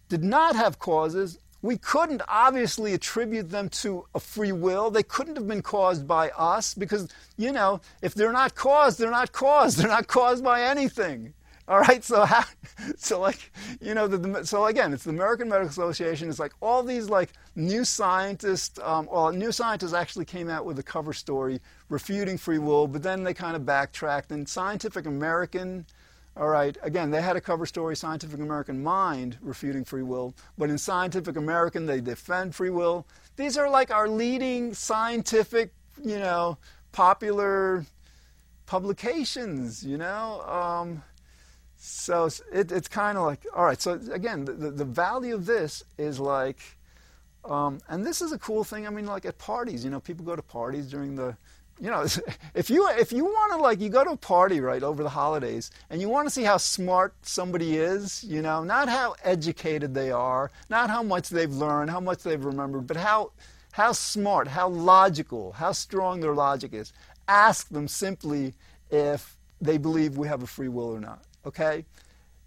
did 0.09 0.23
not 0.23 0.55
have 0.55 0.79
causes, 0.79 1.39
we 1.61 1.77
couldn't 1.77 2.21
obviously 2.27 2.93
attribute 2.93 3.49
them 3.49 3.69
to 3.69 4.05
a 4.13 4.19
free 4.19 4.51
will. 4.51 4.91
They 4.91 5.01
couldn't 5.01 5.37
have 5.37 5.47
been 5.47 5.61
caused 5.61 6.05
by 6.05 6.29
us 6.31 6.73
because, 6.73 7.07
you 7.37 7.53
know, 7.53 7.79
if 8.01 8.13
they're 8.13 8.33
not 8.33 8.53
caused, 8.53 8.99
they're 8.99 9.09
not 9.09 9.31
caused. 9.31 9.77
They're 9.79 9.87
not 9.87 10.07
caused 10.07 10.43
by 10.43 10.61
anything. 10.61 11.33
All 11.65 11.79
right, 11.79 12.03
so 12.03 12.25
how, 12.25 12.43
so 12.97 13.21
like 13.21 13.51
you 13.79 13.93
know, 13.93 14.05
the, 14.05 14.17
the, 14.17 14.45
so 14.45 14.65
again, 14.65 14.91
it's 14.91 15.05
the 15.05 15.11
American 15.11 15.47
Medical 15.47 15.69
Association. 15.69 16.29
It's 16.29 16.39
like 16.39 16.51
all 16.61 16.83
these 16.83 17.09
like 17.09 17.29
new 17.55 17.85
scientists. 17.85 18.79
Um, 18.83 19.07
well, 19.09 19.31
new 19.31 19.51
scientists 19.51 19.93
actually 19.93 20.25
came 20.25 20.49
out 20.49 20.65
with 20.65 20.77
a 20.79 20.83
cover 20.83 21.13
story 21.13 21.61
refuting 21.87 22.37
free 22.37 22.57
will, 22.57 22.87
but 22.87 23.01
then 23.01 23.23
they 23.23 23.33
kind 23.33 23.55
of 23.55 23.65
backtracked. 23.65 24.31
And 24.33 24.47
Scientific 24.47 25.05
American, 25.05 25.85
all 26.35 26.49
right, 26.49 26.75
again, 26.81 27.11
they 27.11 27.21
had 27.21 27.37
a 27.37 27.41
cover 27.41 27.65
story, 27.65 27.95
Scientific 27.95 28.41
American 28.41 28.83
Mind 28.83 29.37
refuting 29.41 29.85
free 29.85 30.03
will, 30.03 30.35
but 30.57 30.69
in 30.69 30.77
Scientific 30.77 31.37
American 31.37 31.85
they 31.85 32.01
defend 32.01 32.53
free 32.53 32.71
will. 32.71 33.07
These 33.37 33.57
are 33.57 33.69
like 33.69 33.89
our 33.89 34.09
leading 34.09 34.73
scientific, 34.73 35.71
you 36.03 36.19
know, 36.19 36.57
popular 36.91 37.85
publications. 38.65 39.81
You 39.85 39.97
know. 39.97 40.41
Um, 40.41 41.01
so 41.85 42.29
it, 42.53 42.71
it's 42.71 42.87
kind 42.87 43.17
of 43.17 43.25
like, 43.25 43.45
all 43.53 43.65
right, 43.65 43.81
so 43.81 43.99
again, 44.13 44.45
the, 44.45 44.53
the 44.53 44.85
value 44.85 45.35
of 45.35 45.45
this 45.45 45.83
is 45.97 46.17
like, 46.17 46.59
um, 47.43 47.79
and 47.89 48.05
this 48.05 48.21
is 48.21 48.31
a 48.31 48.37
cool 48.39 48.63
thing. 48.63 48.87
I 48.87 48.89
mean, 48.89 49.05
like 49.05 49.25
at 49.25 49.37
parties, 49.37 49.83
you 49.83 49.91
know, 49.91 49.99
people 49.99 50.23
go 50.23 50.33
to 50.33 50.41
parties 50.41 50.89
during 50.89 51.17
the, 51.17 51.35
you 51.81 51.91
know, 51.91 52.05
if 52.55 52.69
you 52.69 52.87
if 52.91 53.11
you 53.11 53.25
want 53.25 53.51
to 53.51 53.57
like 53.57 53.81
you 53.81 53.89
go 53.89 54.05
to 54.05 54.11
a 54.11 54.17
party 54.17 54.61
right 54.61 54.81
over 54.81 55.03
the 55.03 55.09
holidays 55.09 55.71
and 55.89 55.99
you 55.99 56.07
want 56.07 56.25
to 56.25 56.31
see 56.31 56.43
how 56.43 56.55
smart 56.55 57.15
somebody 57.21 57.75
is, 57.75 58.23
you 58.23 58.41
know, 58.41 58.63
not 58.63 58.87
how 58.87 59.15
educated 59.21 59.93
they 59.93 60.09
are, 60.09 60.51
not 60.69 60.89
how 60.89 61.03
much 61.03 61.27
they've 61.27 61.53
learned, 61.53 61.89
how 61.89 61.99
much 61.99 62.23
they've 62.23 62.45
remembered, 62.45 62.87
but 62.87 62.95
how 62.95 63.31
how 63.73 63.91
smart, 63.91 64.47
how 64.47 64.69
logical, 64.69 65.51
how 65.51 65.73
strong 65.73 66.21
their 66.21 66.33
logic 66.33 66.73
is. 66.73 66.93
Ask 67.27 67.67
them 67.67 67.89
simply 67.89 68.53
if 68.89 69.35
they 69.59 69.77
believe 69.77 70.17
we 70.17 70.29
have 70.29 70.43
a 70.43 70.47
free 70.47 70.69
will 70.69 70.95
or 70.95 71.01
not 71.01 71.25
okay? 71.45 71.85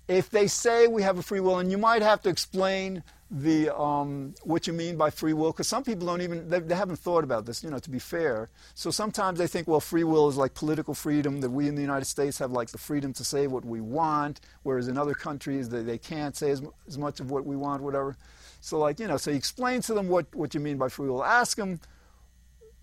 If 0.08 0.30
they 0.30 0.46
say 0.46 0.86
we 0.86 1.02
have 1.02 1.18
a 1.18 1.22
free 1.22 1.40
will, 1.40 1.58
and 1.58 1.70
you 1.70 1.78
might 1.78 2.02
have 2.02 2.22
to 2.22 2.28
explain 2.28 3.02
the 3.28 3.76
um, 3.76 4.34
what 4.44 4.68
you 4.68 4.72
mean 4.72 4.96
by 4.96 5.10
free 5.10 5.32
will, 5.32 5.50
because 5.50 5.66
some 5.66 5.82
people 5.82 6.06
don't 6.06 6.20
even 6.20 6.48
they, 6.48 6.60
they, 6.60 6.76
haven't 6.76 6.98
thought 6.98 7.24
about 7.24 7.44
this. 7.44 7.64
You 7.64 7.70
know, 7.70 7.80
to 7.80 7.90
be 7.90 7.98
fair, 7.98 8.48
so 8.74 8.92
sometimes 8.92 9.38
they 9.38 9.48
think, 9.48 9.66
well, 9.66 9.80
free 9.80 10.04
will 10.04 10.28
is 10.28 10.36
like 10.36 10.54
political 10.54 10.94
freedom 10.94 11.40
that 11.40 11.50
we 11.50 11.66
in 11.66 11.74
the 11.74 11.82
United 11.82 12.04
States 12.04 12.38
have 12.38 12.52
like 12.52 12.68
the 12.68 12.78
freedom 12.78 13.12
to 13.14 13.24
say 13.24 13.48
what 13.48 13.64
we 13.64 13.80
want, 13.80 14.40
whereas 14.62 14.86
in 14.86 14.96
other 14.96 15.14
countries 15.14 15.68
they, 15.68 15.82
they 15.82 15.98
can't 15.98 16.36
say 16.36 16.50
as, 16.52 16.62
as 16.86 16.96
much 16.96 17.18
of 17.18 17.32
what 17.32 17.44
we 17.44 17.56
want, 17.56 17.82
whatever. 17.82 18.16
So 18.60 18.78
like 18.78 19.00
you 19.00 19.08
know, 19.08 19.16
so 19.16 19.32
you 19.32 19.36
explain 19.36 19.80
to 19.82 19.94
them 19.94 20.08
what 20.08 20.32
what 20.32 20.54
you 20.54 20.60
mean 20.60 20.78
by 20.78 20.88
free 20.88 21.08
will. 21.08 21.24
Ask 21.24 21.56
them, 21.56 21.80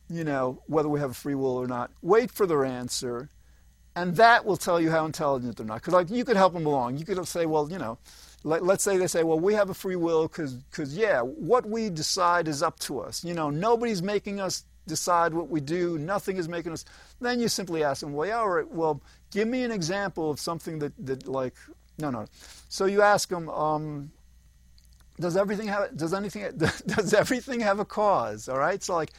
you 0.10 0.26
know, 0.26 0.62
whether 0.68 0.90
we 0.90 1.00
have 1.00 1.12
a 1.12 1.16
free 1.16 1.36
will 1.36 1.56
or 1.56 1.68
not. 1.68 1.90
Wait 2.02 2.30
for 2.30 2.46
their 2.46 2.66
answer 2.66 3.30
and 3.96 4.16
that 4.16 4.46
will 4.46 4.58
tell 4.58 4.82
you 4.82 4.90
how 4.90 5.06
intelligent 5.06 5.58
they're 5.58 5.66
not. 5.66 5.82
Because 5.82 5.94
like 5.94 6.10
you 6.10 6.26
could 6.26 6.38
help 6.38 6.54
them 6.54 6.66
along. 6.66 6.98
You 6.98 7.06
could 7.06 7.26
say, 7.28 7.46
well, 7.46 7.70
you 7.70 7.78
know, 7.78 7.98
let, 8.44 8.62
us 8.64 8.82
say 8.82 8.98
they 8.98 9.08
say, 9.08 9.24
well, 9.24 9.40
we 9.40 9.54
have 9.54 9.70
a 9.70 9.74
free 9.74 9.96
will 9.96 10.28
because, 10.28 10.98
yeah, 10.98 11.22
what 11.22 11.66
we 11.66 11.90
decide 11.90 12.48
is 12.48 12.62
up 12.62 12.80
to 12.80 13.00
us. 13.00 13.24
You 13.24 13.34
know, 13.34 13.50
nobody's 13.50 14.02
making 14.02 14.42
us 14.42 14.66
decide 14.86 15.34
what 15.34 15.50
we 15.50 15.62
do. 15.62 15.98
Nothing 15.98 16.38
is 16.38 16.50
making 16.50 16.74
us. 16.74 16.84
Then 17.22 17.40
you 17.40 17.48
simply 17.48 17.84
ask 17.84 18.02
them, 18.02 18.14
well, 18.14 18.28
yeah, 18.28 18.40
all 18.40 18.50
right, 18.50 18.70
well, 18.70 19.02
give 19.32 19.48
me 19.48 19.64
an 19.64 19.72
example 19.72 20.30
of 20.30 20.40
something 20.40 20.80
that, 20.80 20.94
that 21.06 21.28
like, 21.28 21.54
no, 22.00 22.10
no. 22.10 22.26
So 22.68 22.86
you 22.86 23.02
ask 23.02 23.30
them, 23.30 23.48
um, 23.50 24.12
does 25.20 25.38
everything 25.38 25.68
have, 25.68 25.96
does 25.96 26.14
anything, 26.14 26.46
does 26.58 27.14
everything 27.14 27.60
have 27.62 27.80
a 27.80 27.86
cause? 27.86 28.50
All 28.50 28.58
right. 28.58 28.84
So 28.84 28.96
like, 28.96 29.12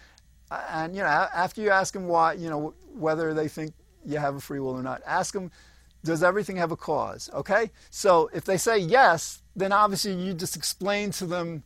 and 0.51 0.95
you 0.95 1.01
know, 1.01 1.09
after 1.09 1.63
you 1.63 1.71
ask 1.71 1.95
them 1.95 2.07
why, 2.07 2.35
you 2.35 2.51
know, 2.51 2.75
whether 2.93 3.33
they 3.33 3.49
think 3.49 3.73
you 4.05 4.19
have 4.19 4.37
a 4.37 4.41
free 4.41 4.61
will 4.61 4.71
or 4.73 4.83
not. 4.83 5.03
Ask 5.07 5.35
them, 5.35 5.51
does 6.05 6.23
everything 6.23 6.57
have 6.57 6.71
a 6.71 6.77
cause? 6.77 7.31
Okay? 7.33 7.71
So 7.91 8.31
if 8.33 8.45
they 8.45 8.57
say 8.57 8.79
yes, 8.79 9.43
then 9.57 9.73
obviously 9.73 10.13
you 10.15 10.35
just 10.35 10.57
explain 10.57 11.11
to 11.13 11.27
them 11.27 11.65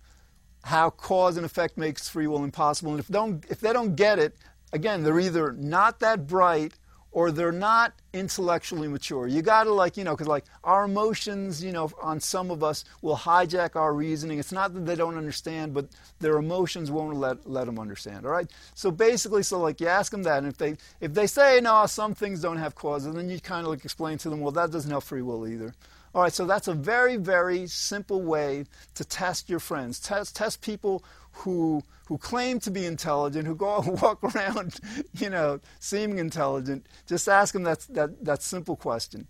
how 0.64 0.90
cause 0.90 1.36
and 1.36 1.46
effect 1.46 1.76
makes 1.76 2.08
free 2.08 2.26
will 2.26 2.44
impossible. 2.44 2.92
And 2.92 3.00
if 3.00 3.08
don't 3.08 3.44
if 3.48 3.60
they 3.60 3.72
don't 3.72 3.96
get 3.96 4.18
it, 4.18 4.36
again, 4.72 5.02
they're 5.02 5.20
either 5.20 5.52
not 5.52 6.00
that 6.00 6.26
bright 6.26 6.74
or 7.10 7.30
they're 7.30 7.52
not 7.52 7.94
intellectually 8.12 8.88
mature. 8.88 9.26
You 9.26 9.42
got 9.42 9.64
to 9.64 9.72
like, 9.72 9.96
you 9.96 10.04
know, 10.04 10.12
because 10.12 10.28
like 10.28 10.44
our 10.62 10.84
emotions, 10.84 11.62
you 11.62 11.72
know, 11.72 11.90
on 12.02 12.20
some 12.20 12.50
of 12.50 12.62
us 12.62 12.84
will 13.02 13.16
hijack 13.16 13.76
our 13.76 13.92
reasoning. 13.94 14.38
It's 14.38 14.52
not 14.52 14.74
that 14.74 14.86
they 14.86 14.94
don't 14.94 15.16
understand, 15.16 15.72
but 15.74 15.88
their 16.20 16.36
emotions 16.36 16.90
won't 16.90 17.16
let, 17.16 17.48
let 17.48 17.66
them 17.66 17.78
understand. 17.78 18.26
All 18.26 18.32
right. 18.32 18.50
So 18.74 18.90
basically, 18.90 19.42
so 19.42 19.58
like 19.60 19.80
you 19.80 19.86
ask 19.88 20.12
them 20.12 20.22
that, 20.24 20.38
and 20.38 20.46
if 20.48 20.58
they 20.58 20.76
if 21.00 21.14
they 21.14 21.26
say 21.26 21.60
no, 21.62 21.86
some 21.86 22.14
things 22.14 22.40
don't 22.40 22.58
have 22.58 22.74
causes, 22.74 23.14
then 23.14 23.30
you 23.30 23.40
kind 23.40 23.64
of 23.64 23.70
like 23.70 23.84
explain 23.84 24.18
to 24.18 24.30
them, 24.30 24.40
well, 24.40 24.52
that 24.52 24.70
doesn't 24.70 24.90
have 24.90 25.04
free 25.04 25.22
will 25.22 25.46
either. 25.46 25.74
All 26.14 26.22
right, 26.22 26.32
so 26.32 26.46
that's 26.46 26.68
a 26.68 26.74
very, 26.74 27.16
very 27.16 27.66
simple 27.66 28.22
way 28.22 28.64
to 28.94 29.04
test 29.04 29.50
your 29.50 29.60
friends. 29.60 30.00
Test, 30.00 30.34
test 30.34 30.62
people 30.62 31.04
who, 31.38 31.82
who 32.06 32.18
claim 32.18 32.58
to 32.60 32.70
be 32.70 32.84
intelligent, 32.84 33.46
who 33.46 33.54
go 33.54 33.80
walk 34.02 34.22
around, 34.22 34.80
you 35.14 35.30
know, 35.30 35.60
seeming 35.78 36.18
intelligent. 36.18 36.86
Just 37.06 37.28
ask 37.28 37.52
them 37.52 37.62
that, 37.64 37.80
that, 37.90 38.24
that 38.24 38.42
simple 38.42 38.76
question. 38.76 39.26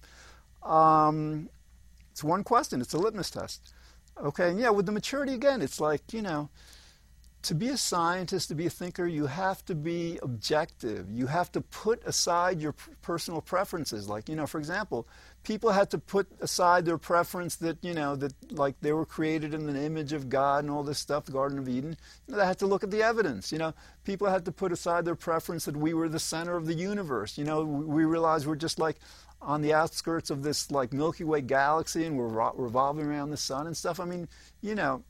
Um, 0.62 1.48
it's 2.10 2.24
one 2.24 2.44
question, 2.44 2.80
it's 2.80 2.94
a 2.94 2.98
litmus 2.98 3.30
test. 3.30 3.72
Okay, 4.22 4.50
and 4.50 4.58
yeah, 4.58 4.70
with 4.70 4.86
the 4.86 4.92
maturity 4.92 5.34
again, 5.34 5.62
it's 5.62 5.80
like, 5.80 6.12
you 6.12 6.22
know, 6.22 6.50
to 7.42 7.54
be 7.54 7.68
a 7.68 7.76
scientist, 7.76 8.48
to 8.48 8.54
be 8.54 8.66
a 8.66 8.70
thinker, 8.70 9.06
you 9.06 9.26
have 9.26 9.64
to 9.66 9.74
be 9.74 10.18
objective. 10.22 11.08
You 11.10 11.28
have 11.28 11.52
to 11.52 11.60
put 11.60 12.02
aside 12.04 12.60
your 12.60 12.74
personal 13.00 13.40
preferences. 13.40 14.08
Like, 14.08 14.28
you 14.28 14.34
know, 14.34 14.46
for 14.46 14.58
example, 14.58 15.06
people 15.44 15.70
had 15.70 15.90
to 15.90 15.98
put 15.98 16.26
aside 16.40 16.84
their 16.84 16.98
preference 16.98 17.56
that, 17.56 17.78
you 17.82 17.94
know, 17.94 18.16
that 18.16 18.32
like 18.52 18.74
they 18.80 18.92
were 18.92 19.06
created 19.06 19.54
in 19.54 19.66
the 19.66 19.80
image 19.80 20.12
of 20.12 20.28
God 20.28 20.64
and 20.64 20.70
all 20.70 20.82
this 20.82 20.98
stuff, 20.98 21.24
the 21.24 21.32
Garden 21.32 21.58
of 21.58 21.68
Eden. 21.68 21.96
They 22.26 22.44
had 22.44 22.58
to 22.58 22.66
look 22.66 22.84
at 22.84 22.90
the 22.90 23.02
evidence. 23.02 23.50
You 23.50 23.58
know, 23.58 23.74
people 24.04 24.28
had 24.28 24.44
to 24.44 24.52
put 24.52 24.72
aside 24.72 25.04
their 25.04 25.14
preference 25.14 25.64
that 25.64 25.76
we 25.76 25.94
were 25.94 26.08
the 26.08 26.18
center 26.18 26.56
of 26.56 26.66
the 26.66 26.74
universe. 26.74 27.38
You 27.38 27.44
know, 27.44 27.62
we 27.64 28.04
realize 28.04 28.46
we're 28.46 28.56
just 28.56 28.78
like 28.78 28.96
on 29.40 29.62
the 29.62 29.72
outskirts 29.72 30.30
of 30.30 30.42
this 30.42 30.70
like 30.70 30.92
Milky 30.92 31.24
Way 31.24 31.40
galaxy 31.40 32.04
and 32.04 32.18
we're 32.18 32.52
revolving 32.54 33.06
around 33.06 33.30
the 33.30 33.36
sun 33.36 33.66
and 33.66 33.76
stuff. 33.76 34.00
I 34.00 34.04
mean, 34.04 34.28
you 34.60 34.74
know, 34.74 35.02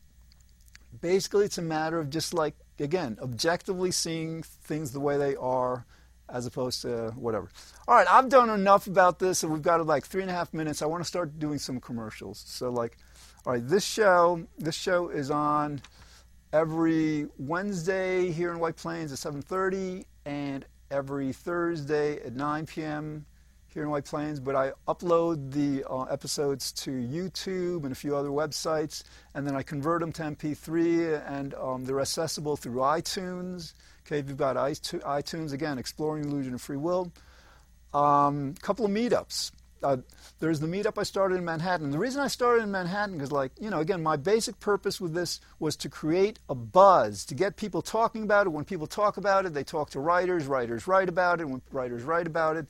basically 1.00 1.46
it's 1.46 1.58
a 1.58 1.62
matter 1.62 1.98
of 1.98 2.10
just 2.10 2.34
like, 2.34 2.54
again, 2.78 3.18
objectively 3.20 3.90
seeing 3.90 4.42
things 4.42 4.92
the 4.92 5.00
way 5.00 5.16
they 5.16 5.34
are 5.36 5.84
as 6.28 6.46
opposed 6.46 6.82
to 6.82 7.12
whatever. 7.16 7.48
All 7.86 7.94
right, 7.94 8.06
I've 8.10 8.28
done 8.28 8.50
enough 8.50 8.86
about 8.86 9.18
this, 9.18 9.42
and 9.42 9.52
we've 9.52 9.62
got 9.62 9.84
like 9.86 10.06
three 10.06 10.22
and 10.22 10.30
a 10.30 10.34
half 10.34 10.52
minutes. 10.52 10.82
I 10.82 10.86
want 10.86 11.02
to 11.02 11.08
start 11.08 11.38
doing 11.38 11.58
some 11.58 11.80
commercials. 11.80 12.44
So, 12.46 12.70
like, 12.70 12.96
all 13.46 13.52
right, 13.52 13.66
this 13.66 13.84
show, 13.84 14.46
this 14.58 14.74
show 14.74 15.08
is 15.08 15.30
on 15.30 15.80
every 16.52 17.28
Wednesday 17.38 18.30
here 18.30 18.50
in 18.50 18.58
White 18.58 18.76
Plains 18.76 19.12
at 19.12 19.18
7:30, 19.18 20.04
and 20.24 20.64
every 20.90 21.32
Thursday 21.32 22.16
at 22.20 22.34
9 22.34 22.66
p.m. 22.66 23.26
here 23.72 23.82
in 23.82 23.90
White 23.90 24.04
Plains. 24.04 24.40
But 24.40 24.56
I 24.56 24.72
upload 24.86 25.52
the 25.52 25.84
uh, 25.88 26.02
episodes 26.04 26.72
to 26.72 26.90
YouTube 26.90 27.84
and 27.84 27.92
a 27.92 27.94
few 27.94 28.16
other 28.16 28.30
websites, 28.30 29.04
and 29.34 29.46
then 29.46 29.54
I 29.54 29.62
convert 29.62 30.00
them 30.00 30.12
to 30.12 30.22
MP3, 30.22 31.30
and 31.30 31.54
um, 31.54 31.84
they're 31.84 32.00
accessible 32.00 32.56
through 32.56 32.80
iTunes. 32.80 33.74
Okay, 34.06 34.16
you've 34.16 34.36
got 34.36 34.56
iTunes, 34.56 35.52
again, 35.52 35.78
Exploring 35.78 36.24
Illusion 36.24 36.54
of 36.54 36.62
Free 36.62 36.76
Will. 36.76 37.12
A 37.92 37.98
um, 37.98 38.54
couple 38.62 38.84
of 38.84 38.90
meetups. 38.90 39.52
Uh, 39.82 39.98
there's 40.40 40.60
the 40.60 40.66
meetup 40.66 40.98
I 40.98 41.04
started 41.04 41.36
in 41.36 41.44
Manhattan. 41.44 41.90
The 41.90 41.98
reason 41.98 42.20
I 42.20 42.28
started 42.28 42.62
in 42.62 42.70
Manhattan 42.70 43.20
is 43.20 43.30
like, 43.30 43.52
you 43.60 43.70
know, 43.70 43.78
again, 43.78 44.02
my 44.02 44.16
basic 44.16 44.58
purpose 44.60 45.00
with 45.00 45.14
this 45.14 45.40
was 45.60 45.76
to 45.76 45.88
create 45.88 46.38
a 46.48 46.54
buzz, 46.54 47.24
to 47.26 47.34
get 47.34 47.56
people 47.56 47.82
talking 47.82 48.24
about 48.24 48.46
it. 48.46 48.50
When 48.50 48.64
people 48.64 48.86
talk 48.86 49.18
about 49.18 49.46
it, 49.46 49.54
they 49.54 49.62
talk 49.62 49.90
to 49.90 50.00
writers, 50.00 50.46
writers 50.46 50.88
write 50.88 51.08
about 51.08 51.40
it. 51.40 51.48
When 51.48 51.62
writers 51.70 52.02
write 52.02 52.26
about 52.26 52.56
it, 52.56 52.66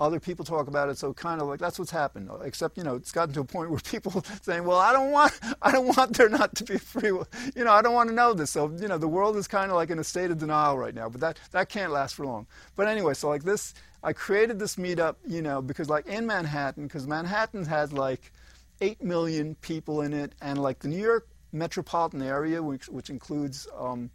other 0.00 0.20
people 0.20 0.44
talk 0.44 0.68
about 0.68 0.88
it 0.88 0.96
so 0.96 1.12
kind 1.12 1.40
of 1.40 1.48
like 1.48 1.58
that's 1.58 1.78
what's 1.78 1.90
happened. 1.90 2.30
Except 2.44 2.76
you 2.76 2.84
know 2.84 2.94
it's 2.94 3.12
gotten 3.12 3.34
to 3.34 3.40
a 3.40 3.44
point 3.44 3.70
where 3.70 3.80
people 3.84 4.24
saying 4.42 4.64
well 4.64 4.78
i 4.78 4.92
don't 4.92 5.10
want 5.10 5.38
i 5.62 5.72
don't 5.72 5.96
want 5.96 6.16
there 6.16 6.28
not 6.28 6.54
to 6.56 6.64
be 6.64 6.78
free 6.78 7.12
will 7.12 7.28
you 7.56 7.64
know 7.64 7.72
i 7.72 7.82
don't 7.82 7.94
want 7.94 8.08
to 8.08 8.14
know 8.14 8.32
this. 8.32 8.50
So 8.50 8.72
you 8.80 8.88
know 8.88 8.98
the 8.98 9.08
world 9.08 9.36
is 9.36 9.48
kind 9.48 9.70
of 9.70 9.76
like 9.76 9.90
in 9.90 9.98
a 9.98 10.04
state 10.04 10.30
of 10.30 10.38
denial 10.38 10.78
right 10.78 10.94
now 10.94 11.08
but 11.08 11.20
that 11.20 11.38
that 11.52 11.68
can't 11.68 11.92
last 11.92 12.14
for 12.14 12.26
long. 12.26 12.46
But 12.76 12.88
anyway 12.88 13.14
so 13.14 13.28
like 13.28 13.44
this 13.44 13.74
i 14.02 14.12
created 14.12 14.58
this 14.58 14.76
meetup 14.76 15.16
you 15.26 15.42
know 15.42 15.60
because 15.60 15.88
like 15.88 16.06
in 16.06 16.26
manhattan 16.26 16.86
because 16.86 17.06
manhattan 17.06 17.64
has 17.64 17.92
like 17.92 18.32
8 18.80 19.02
million 19.02 19.56
people 19.56 20.02
in 20.02 20.12
it 20.12 20.34
and 20.40 20.62
like 20.62 20.78
the 20.78 20.88
new 20.88 21.02
york 21.02 21.26
metropolitan 21.52 22.22
area, 22.22 22.62
which, 22.62 22.88
which 22.88 23.10
includes 23.10 23.66
um, 23.76 24.10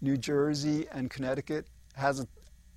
New 0.00 0.16
Jersey 0.16 0.86
and 0.92 1.10
Connecticut, 1.10 1.66
has 1.94 2.20
a, 2.20 2.26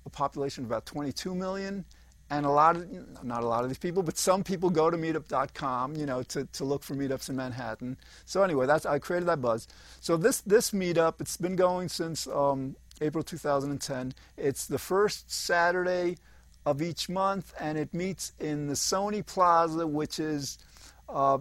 a, 0.06 0.10
population 0.10 0.64
of 0.64 0.70
about 0.70 0.86
22 0.86 1.34
million. 1.34 1.84
And 2.30 2.46
a 2.46 2.50
lot 2.50 2.76
of, 2.76 3.24
not 3.24 3.42
a 3.42 3.46
lot 3.46 3.64
of 3.64 3.70
these 3.70 3.78
people, 3.78 4.04
but 4.04 4.16
some 4.16 4.44
people 4.44 4.70
go 4.70 4.88
to 4.88 4.96
meetup.com, 4.96 5.96
you 5.96 6.06
know, 6.06 6.22
to, 6.24 6.44
to 6.44 6.64
look 6.64 6.84
for 6.84 6.94
meetups 6.94 7.28
in 7.28 7.34
Manhattan. 7.34 7.96
So 8.24 8.44
anyway, 8.44 8.66
that's, 8.66 8.86
I 8.86 9.00
created 9.00 9.28
that 9.28 9.42
buzz. 9.42 9.66
So 10.00 10.16
this, 10.16 10.40
this 10.42 10.70
meetup, 10.70 11.20
it's 11.20 11.36
been 11.36 11.56
going 11.56 11.88
since 11.88 12.28
um, 12.28 12.76
April 13.00 13.24
2010. 13.24 14.14
It's 14.36 14.66
the 14.66 14.78
first 14.78 15.32
Saturday 15.32 16.18
of 16.64 16.82
each 16.82 17.08
month, 17.08 17.52
and 17.58 17.76
it 17.76 17.92
meets 17.92 18.32
in 18.38 18.68
the 18.68 18.74
Sony 18.74 19.24
Plaza, 19.26 19.86
which 19.86 20.20
is 20.20 20.58
uh, 21.08 21.38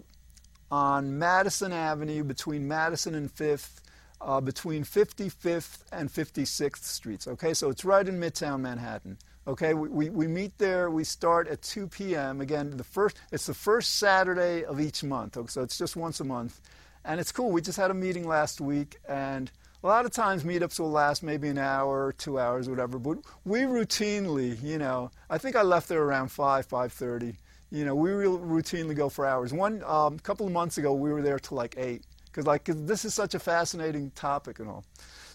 on 0.72 1.20
Madison 1.20 1.72
Avenue 1.72 2.24
between 2.24 2.68
Madison 2.68 3.16
and 3.16 3.34
5th, 3.34 3.82
uh, 4.22 4.42
between 4.42 4.84
55th 4.84 5.84
and 5.92 6.10
56th 6.10 6.84
Streets. 6.84 7.28
Okay, 7.28 7.54
so 7.54 7.70
it's 7.70 7.86
right 7.86 8.08
in 8.08 8.20
Midtown 8.20 8.62
Manhattan. 8.62 9.18
Okay, 9.48 9.74
we, 9.74 9.90
we, 9.90 10.10
we, 10.10 10.28
meet 10.28 10.58
there. 10.58 10.92
We 10.92 11.04
start 11.04 11.48
at 11.48 11.62
2 11.62 11.88
p.m. 11.88 12.42
Again, 12.42 12.78
the 12.78 12.84
first 12.84 13.18
it's 13.32 13.48
the 13.48 13.54
first 13.54 13.96
Saturday 13.96 14.64
of 14.64 14.80
each 14.80 15.04
month. 15.04 15.38
Okay, 15.38 15.48
so 15.48 15.62
it's 15.64 15.78
just 15.78 15.96
once 15.96 16.20
a 16.20 16.24
month, 16.24 16.62
and 17.04 17.20
it's 17.20 17.32
cool. 17.32 17.52
We 17.52 17.62
just 17.62 17.78
had 17.78 17.90
a 17.90 17.96
meeting 17.96 18.28
last 18.28 18.62
week, 18.62 18.98
and 19.08 19.50
a 19.84 19.88
lot 19.88 20.06
of 20.06 20.12
times 20.12 20.44
meetups 20.44 20.80
will 20.80 20.92
last 20.92 21.24
maybe 21.24 21.48
an 21.48 21.58
hour, 21.58 22.14
two 22.18 22.38
hours, 22.38 22.70
whatever. 22.70 23.00
But 23.00 23.20
we 23.46 23.62
routinely, 23.62 24.62
you 24.62 24.78
know, 24.78 25.10
I 25.30 25.38
think 25.38 25.56
I 25.56 25.64
left 25.64 25.90
there 25.90 26.04
around 26.04 26.30
five, 26.30 26.66
five 26.66 26.94
thirty 26.94 27.36
you 27.72 27.86
know, 27.86 27.94
we 27.94 28.10
routinely 28.10 28.96
go 28.96 29.10
for 29.10 29.26
hours. 29.26 29.54
One 29.54 29.84
um, 29.84 30.18
couple 30.20 30.48
of 30.48 30.52
months 30.52 30.78
ago, 30.78 30.94
we 30.94 31.12
were 31.12 31.22
there 31.22 31.40
till 31.40 31.58
like 31.58 31.76
eight 31.78 32.04
because 32.26 32.48
like 32.48 32.66
cause 32.66 32.84
this 32.86 33.06
is 33.06 33.14
such 33.14 33.36
a 33.36 33.40
fascinating 33.40 34.12
topic 34.12 34.60
and 34.60 34.68
all. 34.68 34.84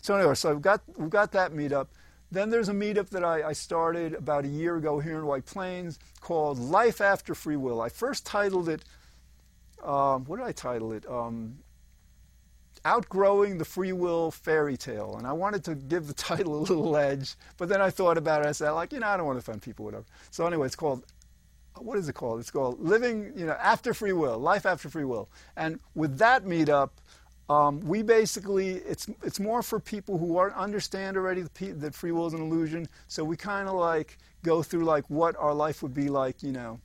So 0.03 0.17
anyway, 0.17 0.35
so 0.35 0.53
we've 0.53 0.63
got 0.63 0.81
we've 0.97 1.11
got 1.11 1.33
that 1.33 1.53
meetup. 1.53 1.89
Then 2.35 2.51
there's 2.51 2.69
a 2.69 2.73
meetup 2.73 3.11
that 3.11 3.23
I, 3.25 3.51
I 3.51 3.53
started 3.53 4.15
about 4.15 4.45
a 4.45 4.49
year 4.49 4.75
ago 4.75 4.99
here 4.99 5.21
in 5.21 5.25
White 5.25 5.47
Plains 5.47 6.01
called 6.21 6.59
Life 6.59 7.01
After 7.01 7.33
Free 7.33 7.55
Will. 7.55 7.81
I 7.81 7.89
first 7.89 8.27
titled 8.27 8.69
it. 8.69 8.83
Um, 9.85 10.25
what 10.25 10.39
did 10.39 10.47
I 10.47 10.51
title 10.51 10.93
it? 10.93 11.09
Um, 11.09 11.59
Outgrowing 12.85 13.59
the 13.59 13.65
Free 13.65 13.93
Will 13.93 14.33
Fairy 14.33 14.77
Tale. 14.77 15.15
And 15.17 15.29
I 15.29 15.33
wanted 15.33 15.63
to 15.67 15.77
give 15.77 16.09
the 16.09 16.13
title 16.31 16.57
a 16.57 16.63
little 16.63 16.97
edge, 16.97 17.37
but 17.57 17.69
then 17.69 17.81
I 17.81 17.91
thought 17.91 18.19
about 18.19 18.45
it. 18.45 18.49
I 18.49 18.53
said, 18.53 18.73
like, 18.73 18.93
you 18.93 18.99
know, 18.99 19.07
I 19.07 19.17
don't 19.17 19.27
want 19.27 19.37
to 19.37 19.49
offend 19.49 19.63
people, 19.63 19.85
whatever. 19.85 20.05
So 20.33 20.45
anyway, 20.45 20.67
it's 20.67 20.77
called 20.77 21.05
what 21.79 21.99
is 21.99 22.09
it 22.09 22.15
called? 22.15 22.41
It's 22.41 22.51
called 22.51 22.81
Living, 22.81 23.33
you 23.37 23.47
know, 23.47 23.57
After 23.61 23.95
Free 23.95 24.13
Will, 24.13 24.39
Life 24.39 24.67
After 24.67 24.89
Free 24.89 25.05
Will. 25.05 25.29
And 25.57 25.81
with 25.95 26.19
that 26.19 26.45
meetup, 26.45 26.91
um, 27.49 27.81
we 27.81 28.03
basically, 28.03 28.77
it's, 28.77 29.07
it's 29.23 29.39
more 29.39 29.63
for 29.63 29.79
people 29.79 30.19
who 30.19 30.39
are, 30.39 30.53
understand 30.55 31.17
already 31.17 31.43
that 31.43 31.95
free 31.95 32.13
will 32.13 32.27
is 32.27 32.33
an 32.33 32.41
illusion. 32.41 32.89
So 33.09 33.23
we 33.23 33.37
kind 33.37 33.69
of 33.69 33.75
like 33.75 34.19
go 34.43 34.63
through 34.63 34.85
like 34.85 35.05
what 35.09 35.37
our 35.37 35.53
life 35.53 35.83
would 35.83 35.95
be 35.95 36.09
like, 36.09 36.43
you 36.43 36.53
know, 36.53 36.81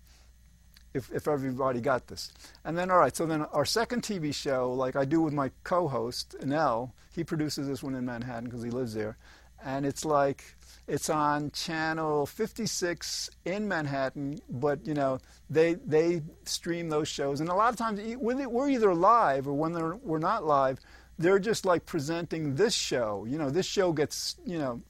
if, 0.93 1.12
if 1.12 1.28
everybody 1.28 1.80
got 1.80 2.08
this. 2.08 2.32
And 2.65 2.78
then, 2.78 2.91
all 2.91 2.98
right, 2.98 3.15
so 3.15 3.26
then 3.26 3.43
our 3.43 3.65
second 3.65 4.02
TV 4.02 4.34
show, 4.34 4.72
like 4.74 4.95
I 4.95 5.06
do 5.06 5.22
with 5.22 5.34
my 5.34 5.52
co 5.63 5.88
host, 5.88 6.36
Nell, 6.43 6.93
he 7.15 7.24
produces 7.24 7.67
this 7.67 7.82
one 7.82 7.95
in 7.95 8.06
Manhattan 8.06 8.45
because 8.45 8.63
he 8.63 8.69
lives 8.69 8.93
there. 8.93 9.17
And 9.63 9.86
it's 9.86 10.04
like, 10.04 10.43
it's 10.89 11.10
on 11.10 11.52
channel 11.52 12.25
56 12.25 13.30
in 13.45 13.67
Manhattan, 13.67 14.39
but 14.49 14.86
you 14.86 14.93
know 14.93 15.19
they 15.49 15.75
they 15.75 16.21
stream 16.45 16.89
those 16.89 17.08
shows, 17.08 17.39
and 17.39 17.49
a 17.49 17.54
lot 17.54 17.69
of 17.69 17.78
times 17.78 18.02
we're 18.17 18.69
either 18.69 18.93
live 18.93 19.47
or 19.47 19.54
when 19.54 19.99
we're 20.04 20.19
not 20.19 20.45
live, 20.45 20.80
they're 21.17 21.39
just 21.39 21.65
like 21.65 21.86
presenting 21.86 22.56
this 22.56 22.73
show. 22.73 23.25
You 23.30 23.38
know, 23.38 23.49
this 23.49 23.65
show 23.65 23.93
gets 23.93 24.38
you 24.45 24.58
know 24.58 24.82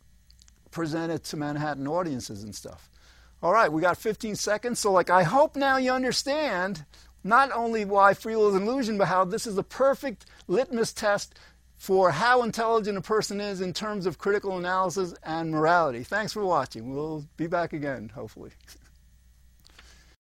presented 0.72 1.24
to 1.26 1.38
Manhattan 1.38 1.88
audiences 1.88 2.44
and 2.44 2.56
stuff. 2.56 2.90
All 3.42 3.54
right, 3.54 3.72
we 3.72 3.82
got 3.82 3.98
15 3.98 4.36
seconds, 4.36 4.80
so 4.80 4.92
like 4.92 5.10
I 5.10 5.24
hope 5.24 5.56
now 5.56 5.78
you 5.78 5.92
understand 5.92 6.86
not 7.24 7.52
only 7.52 7.84
why 7.84 8.14
free 8.14 8.36
will 8.36 8.50
is 8.50 8.56
an 8.56 8.64
illusion, 8.64 8.98
but 8.98 9.08
how 9.08 9.26
this 9.26 9.46
is 9.46 9.58
a 9.58 9.64
perfect 9.64 10.26
litmus 10.48 10.94
test 10.94 11.38
for 11.80 12.12
how 12.12 12.44
intelligent 12.44 12.98
a 12.98 13.02
person 13.02 13.40
is 13.40 13.62
in 13.62 13.72
terms 13.72 14.06
of 14.06 14.18
critical 14.18 14.58
analysis 14.58 15.16
and 15.24 15.50
morality. 15.50 16.04
Thanks 16.04 16.34
for 16.34 16.44
watching. 16.44 16.94
We'll 16.94 17.26
be 17.38 17.48
back 17.48 17.72
again, 17.72 18.12
hopefully. 18.14 18.52